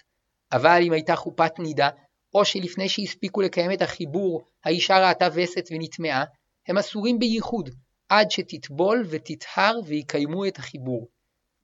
אבל 0.51 0.81
אם 0.83 0.93
הייתה 0.93 1.15
חופת 1.15 1.59
נידה, 1.59 1.89
או 2.33 2.45
שלפני 2.45 2.89
שהספיקו 2.89 3.41
לקיים 3.41 3.71
את 3.71 3.81
החיבור, 3.81 4.41
האישה 4.65 5.09
ראתה 5.09 5.27
וסת 5.33 5.67
ונטמעה, 5.71 6.23
הם 6.67 6.77
אסורים 6.77 7.19
בייחוד, 7.19 7.69
עד 8.09 8.31
שתטבול 8.31 9.05
ותטהר 9.09 9.79
ויקיימו 9.85 10.45
את 10.45 10.57
החיבור. 10.57 11.07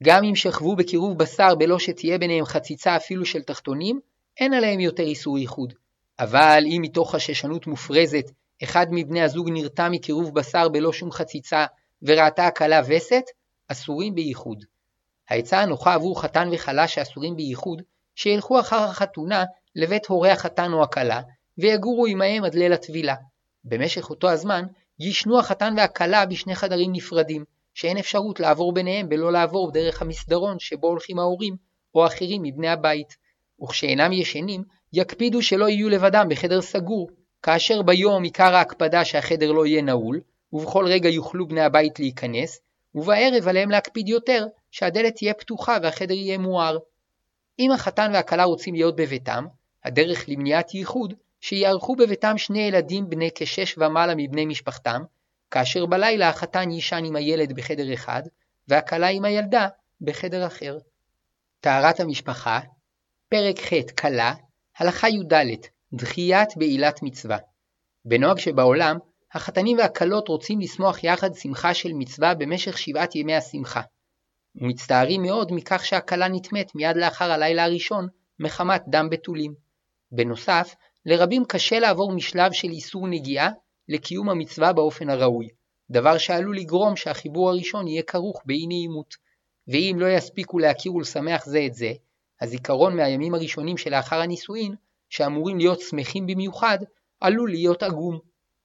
גם 0.04 0.24
אם 0.24 0.36
שכבו 0.36 0.76
בקירוב 0.76 1.18
בשר 1.18 1.56
בלא 1.56 1.80
שתהיה 1.80 2.18
ביניהם 2.18 2.46
חציצה 2.46 2.96
אפילו 2.96 3.26
של 3.26 3.42
תחתונים, 3.42 4.00
אין 4.40 4.54
עליהם 4.54 4.80
יותר 4.80 5.04
איסור 5.04 5.38
ייחוד. 5.38 5.74
אבל 6.20 6.64
אם 6.66 6.82
מתוך 6.82 7.16
חששנות 7.16 7.68
מופרזת, 7.68 8.32
אחד 8.64 8.88
מבני 8.92 9.22
הזוג 9.22 9.50
נרתע 9.50 9.90
מקירוב 9.90 10.34
בשר 10.34 10.70
בלא 10.70 10.94
שום 10.94 11.12
חציצה, 11.12 11.66
וראתה 12.02 12.48
הכלה 12.48 12.82
וסת, 12.88 13.24
אסורים 13.68 14.16
בייחוד. 14.16 14.66
העצה 15.30 15.60
הנוחה 15.60 15.94
עבור 15.94 16.22
חתן 16.22 16.50
וכלה 16.52 16.88
שאסורים 16.88 17.36
בייחוד, 17.36 17.82
שילכו 18.16 18.60
אחר 18.60 18.84
החתונה 18.84 19.44
לבית 19.76 20.06
הורי 20.06 20.32
החתן 20.32 20.74
או 20.74 20.84
הכלה, 20.84 21.22
ויגורו 21.58 22.06
עמהם 22.06 22.44
עד 22.44 22.56
ליל 22.56 22.74
הטבילה. 22.74 23.16
במשך 23.64 24.10
אותו 24.10 24.30
הזמן, 24.30 24.66
יישנו 25.00 25.40
החתן 25.40 25.74
והכלה 25.78 26.26
בשני 26.26 26.56
חדרים 26.56 26.92
נפרדים, 26.94 27.44
שאין 27.74 27.98
אפשרות 27.98 28.40
לעבור 28.40 28.74
ביניהם 28.74 29.10
בלא 29.10 29.32
לעבור 29.32 29.72
דרך 29.72 30.02
המסדרון 30.02 30.60
שבו 30.60 30.88
הולכים 30.88 31.20
ההורים, 31.20 31.56
או 31.96 32.06
אחרים 32.06 32.42
מבני 32.44 32.70
הבית. 32.70 33.18
וכשאינם 33.64 34.12
ישנים, 34.12 34.64
יקפידו 34.94 35.42
שלא 35.42 35.70
יהיו 35.70 35.90
לבדם 35.90 36.28
בחדר 36.30 36.62
סגור, 36.62 37.10
כאשר 37.44 37.82
ביום 37.82 38.24
עיקר 38.24 38.56
ההקפדה 38.56 39.06
שהחדר 39.06 39.52
לא 39.52 39.66
יהיה 39.66 39.82
נעול, 39.82 40.22
ובכל 40.54 40.86
רגע 40.88 41.10
יוכלו 41.10 41.48
בני 41.48 41.62
הבית 41.62 42.00
להיכנס, 42.00 42.60
ובערב 42.96 43.48
עליהם 43.48 43.70
להקפיד 43.70 44.10
יותר, 44.10 44.46
שהדלת 44.72 45.16
תהיה 45.16 45.34
פתוחה 45.34 45.78
והחדר 45.84 46.14
יהיה 46.14 46.38
מואר. 46.38 46.78
אם 47.60 47.72
החתן 47.72 48.12
והכלה 48.14 48.44
רוצים 48.44 48.74
להיות 48.74 48.96
בביתם, 48.96 49.46
הדרך 49.86 50.26
למניעת 50.28 50.74
ייחוד, 50.74 51.14
שיערכו 51.42 51.96
בביתם 51.96 52.38
שני 52.38 52.60
ילדים 52.60 53.10
בני 53.10 53.30
כשש 53.36 53.78
ומעלה 53.78 54.14
מבני 54.18 54.46
משפחתם, 54.46 55.02
כאשר 55.52 55.86
בלילה 55.86 56.30
החתן 56.30 56.72
יישן 56.72 57.04
עם 57.06 57.16
הילד 57.16 57.54
בחדר 57.54 57.94
אחד, 57.94 58.24
והכלה 58.68 59.08
עם 59.08 59.26
הילדה 59.26 59.68
בחדר 60.02 60.48
אחר. 60.48 60.78
טהרת 61.60 62.00
המשפחה, 62.00 62.60
פרק 63.30 63.60
ח' 63.60 63.92
כלה, 64.02 64.34
הלכה 64.78 65.10
י"ד 65.10 65.34
דחיית 65.94 66.58
בעילת 66.58 67.04
מצווה. 67.04 67.38
בנוהג 68.06 68.40
שבעולם, 68.40 68.98
החתנים 69.34 69.78
והכלות 69.78 70.28
רוצים 70.28 70.60
לשמוח 70.60 71.04
יחד 71.04 71.34
שמחה 71.34 71.74
של 71.74 71.94
מצווה 71.94 72.36
במשך 72.36 72.78
שבעת 72.78 73.16
ימי 73.16 73.36
השמחה. 73.36 73.82
ומצטערים 74.56 75.22
מאוד 75.22 75.52
מכך 75.52 75.86
שהכלה 75.86 76.28
נטמאת 76.28 76.76
מיד 76.76 76.98
לאחר 76.98 77.32
הלילה 77.32 77.64
הראשון 77.64 78.08
מחמת 78.40 78.84
דם 78.88 79.10
בתולים. 79.10 79.69
בנוסף, 80.12 80.76
לרבים 81.06 81.46
קשה 81.46 81.80
לעבור 81.80 82.12
משלב 82.12 82.52
של 82.52 82.68
איסור 82.68 83.08
נגיעה 83.08 83.50
לקיום 83.90 84.30
המצווה 84.30 84.74
באופן 84.74 85.10
הראוי, 85.10 85.48
דבר 85.90 86.18
שעלול 86.18 86.58
לגרום 86.58 86.96
שהחיבור 86.96 87.50
הראשון 87.50 87.88
יהיה 87.88 88.04
כרוך 88.04 88.42
באי 88.46 88.68
נעימות. 88.68 89.16
ואם 89.68 89.96
לא 90.00 90.08
יספיקו 90.08 90.60
להכיר 90.60 90.96
ולשמח 90.96 91.46
זה 91.46 91.64
את 91.66 91.74
זה, 91.74 91.92
הזיכרון 92.42 92.96
מהימים 92.96 93.34
הראשונים 93.34 93.78
שלאחר 93.78 94.22
הנישואין, 94.22 94.76
שאמורים 95.10 95.58
להיות 95.58 95.80
שמחים 95.82 96.28
במיוחד, 96.28 96.78
עלול 97.22 97.50
להיות 97.50 97.84
עגום. 97.84 98.20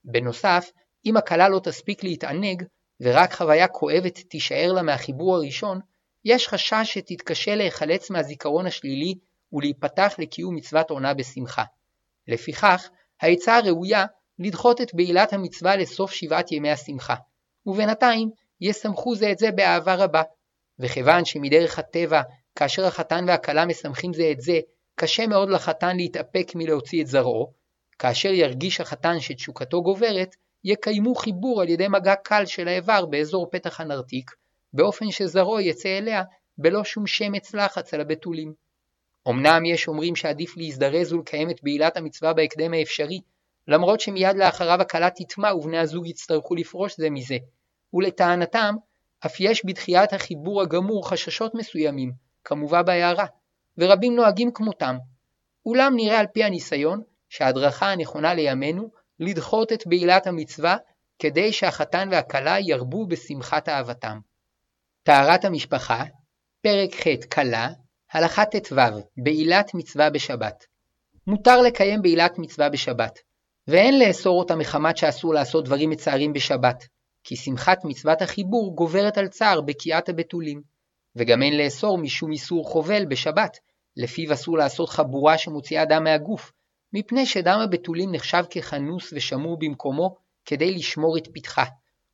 בנוסף, 0.05 0.71
אם 1.07 1.17
הכלה 1.17 1.49
לא 1.49 1.59
תספיק 1.59 2.05
להתענג, 2.05 2.63
ורק 3.01 3.33
חוויה 3.33 3.69
כואבת 3.69 4.19
תישאר 4.19 4.73
לה 4.73 4.83
מהחיבור 4.83 5.37
הראשון, 5.37 5.81
יש 6.25 6.49
חשש 6.49 6.85
שתתקשה 6.85 7.55
להיחלץ 7.55 8.11
מהזיכרון 8.11 8.67
השלילי 8.67 9.15
ולהיפתח 9.55 10.15
לקיום 10.19 10.55
מצוות 10.55 10.91
עונה 10.91 11.15
בשמחה. 11.15 11.65
לפיכך, 12.29 12.89
העצה 13.21 13.57
הראויה 13.57 14.07
לדחות 14.39 14.81
את 14.81 14.95
בעילת 14.95 15.33
המצווה 15.33 15.77
לסוף 15.77 16.13
שבעת 16.13 16.53
ימי 16.53 16.71
השמחה, 16.71 17.15
ובינתיים 17.67 18.31
ישמחו 18.61 19.17
זה 19.17 19.33
את 19.33 19.39
זה 19.39 19.51
באהבה 19.51 19.95
רבה. 19.95 20.23
וכיוון 20.79 21.25
שמדרך 21.25 21.79
הטבע, 21.79 22.23
כאשר 22.57 22.87
החתן 22.87 23.25
והכלה 23.29 23.67
משמחים 23.67 24.13
זה 24.13 24.29
את 24.33 24.41
זה, 24.41 24.61
קשה 24.95 25.27
מאוד 25.27 25.51
לחתן 25.51 25.97
להתאפק 25.97 26.53
מלהוציא 26.55 27.03
את 27.03 27.07
זרעו, 27.07 27.53
כאשר 27.99 28.29
ירגיש 28.29 28.81
החתן 28.81 29.21
שתשוקתו 29.21 29.83
גוברת, 29.83 30.37
יקיימו 30.65 31.15
חיבור 31.15 31.63
על 31.63 31.69
ידי 31.69 31.89
מגע 31.89 32.15
קל 32.15 32.47
של 32.47 32.69
האיבר 32.69 33.07
באזור 33.07 33.51
פתח 33.51 33.81
הנרתיק, 33.81 34.31
באופן 34.73 35.11
שזרעו 35.11 35.61
יצא 35.61 35.99
אליה 35.99 36.23
בלא 36.59 36.85
שום 36.85 37.07
שמץ 37.07 37.55
לחץ 37.55 37.95
על 37.95 38.01
הבתולים. 38.01 38.64
אמנם 39.29 39.65
יש 39.65 39.89
אומרים 39.89 40.17
שעדיף 40.17 40.57
להזדרז 40.57 41.13
ולקיים 41.13 41.51
את 41.51 41.63
בעילת 41.63 41.97
המצווה 41.97 42.33
בהקדם 42.33 42.75
האפשרי, 42.75 43.21
למרות 43.69 44.01
שמיד 44.01 44.37
לאחריו 44.37 44.81
הכלה 44.81 45.11
תטמע 45.11 45.55
ובני 45.55 45.79
הזוג 45.79 46.07
יצטרכו 46.07 46.55
לפרוש 46.55 46.97
זה 46.97 47.11
מזה, 47.11 47.37
ולטענתם, 47.95 48.75
אף 49.27 49.41
יש 49.41 49.63
בתחיית 49.67 50.13
החיבור 50.13 50.63
הגמור 50.63 51.09
חששות 51.09 51.55
מסוימים, 51.55 52.13
כמובא 52.45 52.83
בהערה, 52.83 53.27
ורבים 53.79 54.17
נוהגים 54.17 54.53
כמותם. 54.53 54.97
אולם 55.67 55.93
נראה 55.97 56.19
על 56.19 56.27
פי 56.27 56.45
הניסיון, 56.45 57.03
שההדרכה 57.29 57.93
הנכונה 57.93 58.35
לימינו 58.35 58.91
לדחות 59.21 59.73
את 59.73 59.87
בעילת 59.87 60.27
המצווה, 60.27 60.77
כדי 61.19 61.53
שהחתן 61.53 62.09
והכלה 62.13 62.57
ירבו 62.61 63.07
בשמחת 63.07 63.69
אהבתם. 63.69 64.19
טהרת 65.03 65.45
המשפחה, 65.45 66.05
פרק 66.61 66.95
ח' 66.95 67.35
כלה, 67.35 67.69
הלכה 68.15 68.45
ט"ו 68.45 68.77
בעילת 69.17 69.75
מצווה 69.75 70.11
בשבת. 70.11 70.65
מותר 71.27 71.63
לקיים 71.63 72.03
בעילת 72.03 72.39
מצווה 72.39 72.69
בשבת, 72.69 73.19
ואין 73.69 73.99
לאסור 73.99 74.39
אותה 74.39 74.57
מחמת 74.57 74.97
שאסור 74.97 75.35
לעשות 75.35 75.65
דברים 75.65 75.91
מצערים 75.91 76.33
בשבת, 76.33 76.85
כי 77.25 77.37
שמחת 77.37 77.85
מצוות 77.85 78.23
החיבור 78.23 78.77
גוברת 78.77 79.19
על 79.19 79.29
צער 79.29 79.61
בקיעת 79.61 80.09
הבתולים. 80.09 80.63
וגם 81.17 81.43
אין 81.43 81.59
לאסור 81.59 81.99
משום 81.99 82.33
איסור 82.33 82.69
חובל 82.69 83.05
בשבת, 83.05 83.59
לפיו 83.97 84.33
אסור 84.33 84.59
לעשות 84.59 84.89
חבורה 84.89 85.39
שמוציאה 85.39 85.85
דם 85.85 86.05
מהגוף, 86.05 86.53
מפני 86.93 87.27
שדם 87.27 87.59
הבתולים 87.65 88.13
נחשב 88.13 88.45
כחנוס 88.51 89.13
ושמור 89.13 89.59
במקומו 89.59 90.17
כדי 90.45 90.75
לשמור 90.75 91.19
את 91.19 91.29
פתחה, 91.35 91.65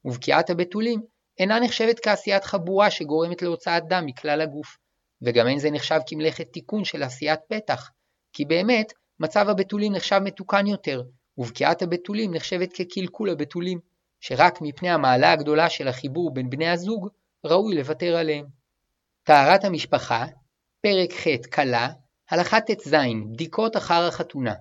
ובקיעת 0.04 0.50
הבתולים 0.50 1.00
אינה 1.38 1.60
נחשבת 1.60 2.00
כעשיית 2.00 2.44
חבורה 2.44 2.90
שגורמת 2.90 3.42
להוצאת 3.42 3.82
דם 3.88 4.06
מכלל 4.06 4.40
הגוף, 4.40 4.76
וגם 5.22 5.46
אין 5.46 5.58
זה 5.58 5.70
נחשב 5.70 6.00
כמלאכת 6.06 6.52
תיקון 6.52 6.84
של 6.84 7.02
עשיית 7.02 7.40
פתח, 7.48 7.90
כי 8.32 8.44
באמת 8.44 8.92
מצב 9.20 9.48
הבתולים 9.48 9.92
נחשב 9.92 10.18
מתוקן 10.18 10.66
יותר, 10.66 11.02
ובקיעת 11.38 11.82
הבתולים 11.82 12.34
נחשבת 12.34 12.72
כקלקול 12.72 13.30
הבתולים, 13.30 13.78
שרק 14.20 14.58
מפני 14.60 14.90
המעלה 14.90 15.32
הגדולה 15.32 15.70
של 15.70 15.88
החיבור 15.88 16.34
בין 16.34 16.50
בני 16.50 16.68
הזוג, 16.68 17.08
ראוי 17.44 17.74
לוותר 17.74 18.16
עליהם. 18.16 18.46
טהרת 19.22 19.64
המשפחה, 19.64 20.26
פרק 20.80 21.12
ח' 21.12 21.46
כלה, 21.54 21.88
הלכה 22.30 22.60
ט"ז 22.60 22.94
בדיקות 23.32 23.76
אחר 23.76 24.06
החתונה. 24.06 24.54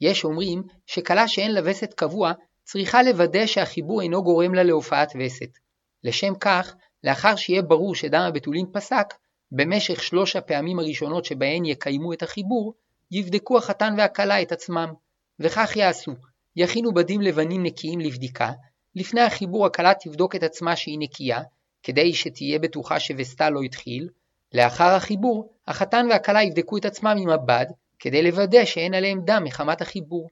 יש 0.00 0.24
אומרים 0.24 0.62
שכלה 0.86 1.28
שאין 1.28 1.54
לה 1.54 1.60
וסת 1.64 1.94
קבוע 1.94 2.32
צריכה 2.64 3.02
לוודא 3.02 3.46
שהחיבור 3.46 4.02
אינו 4.02 4.22
גורם 4.22 4.54
לה 4.54 4.62
להופעת 4.62 5.12
וסת. 5.20 5.58
לשם 6.04 6.34
כך, 6.34 6.74
לאחר 7.04 7.36
שיהיה 7.36 7.62
ברור 7.62 7.94
שדם 7.94 8.20
הבתולים 8.28 8.66
פסק, 8.72 9.14
במשך 9.54 10.02
שלוש 10.02 10.36
הפעמים 10.36 10.78
הראשונות 10.78 11.24
שבהן 11.24 11.64
יקיימו 11.64 12.12
את 12.12 12.22
החיבור, 12.22 12.74
יבדקו 13.10 13.58
החתן 13.58 13.94
והכלה 13.98 14.42
את 14.42 14.52
עצמם, 14.52 14.92
וכך 15.40 15.76
יעשו, 15.76 16.12
יכינו 16.56 16.94
בדים 16.94 17.20
לבנים 17.20 17.62
נקיים 17.62 18.00
לבדיקה, 18.00 18.50
לפני 18.94 19.20
החיבור 19.20 19.66
הכלה 19.66 19.92
תבדוק 20.00 20.36
את 20.36 20.42
עצמה 20.42 20.76
שהיא 20.76 20.98
נקייה, 20.98 21.40
כדי 21.82 22.14
שתהיה 22.14 22.58
בטוחה 22.58 23.00
שווסתה 23.00 23.50
לא 23.50 23.62
התחיל, 23.62 24.08
לאחר 24.54 24.94
החיבור, 24.94 25.52
החתן 25.66 26.06
והכלה 26.10 26.42
יבדקו 26.42 26.76
את 26.76 26.84
עצמם 26.84 27.16
עם 27.18 27.28
הבד, 27.28 27.66
כדי 27.98 28.22
לוודא 28.22 28.64
שאין 28.64 28.94
עליהם 28.94 29.20
דם 29.24 29.42
מחמת 29.44 29.80
החיבור. 29.80 30.28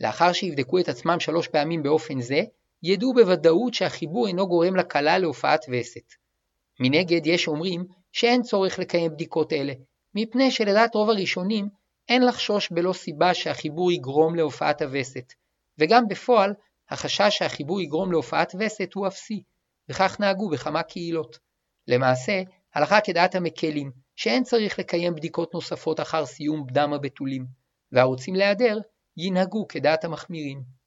לאחר 0.00 0.32
שיבדקו 0.32 0.78
את 0.78 0.88
עצמם 0.88 1.20
שלוש 1.20 1.48
פעמים 1.48 1.82
באופן 1.82 2.20
זה, 2.20 2.42
ידעו 2.82 3.14
בוודאות 3.14 3.74
שהחיבור 3.74 4.26
אינו 4.26 4.48
גורם 4.48 4.76
לכלה 4.76 5.18
להופעת 5.18 5.64
וסת. 5.72 6.14
מנגד 6.80 7.26
יש 7.26 7.48
אומרים 7.48 7.84
שאין 8.12 8.42
צורך 8.42 8.78
לקיים 8.78 9.12
בדיקות 9.12 9.52
אלה, 9.52 9.72
מפני 10.14 10.50
שלדעת 10.50 10.94
רוב 10.94 11.10
הראשונים 11.10 11.68
אין 12.08 12.26
לחשוש 12.26 12.70
בלא 12.72 12.92
סיבה 12.92 13.34
שהחיבור 13.34 13.92
יגרום 13.92 14.34
להופעת 14.34 14.82
הווסת, 14.82 15.32
וגם 15.78 16.08
בפועל 16.08 16.54
החשש 16.88 17.38
שהחיבור 17.38 17.80
יגרום 17.80 18.12
להופעת 18.12 18.54
וסת 18.58 18.94
הוא 18.94 19.06
אפסי, 19.06 19.42
וכך 19.88 20.20
נהגו 20.20 20.50
בכמה 20.50 20.82
קהילות. 20.82 21.38
למעשה, 21.88 22.42
הלכה 22.74 23.00
כדעת 23.00 23.34
המקלים, 23.34 23.92
שאין 24.16 24.42
צריך 24.42 24.78
לקיים 24.78 25.14
בדיקות 25.14 25.54
נוספות 25.54 26.00
אחר 26.00 26.26
סיום 26.26 26.66
דם 26.72 26.92
הבתולים, 26.92 27.46
והרוצים 27.92 28.34
להיעדר 28.34 28.78
ינהגו 29.16 29.68
כדעת 29.68 30.04
המחמירים. 30.04 30.79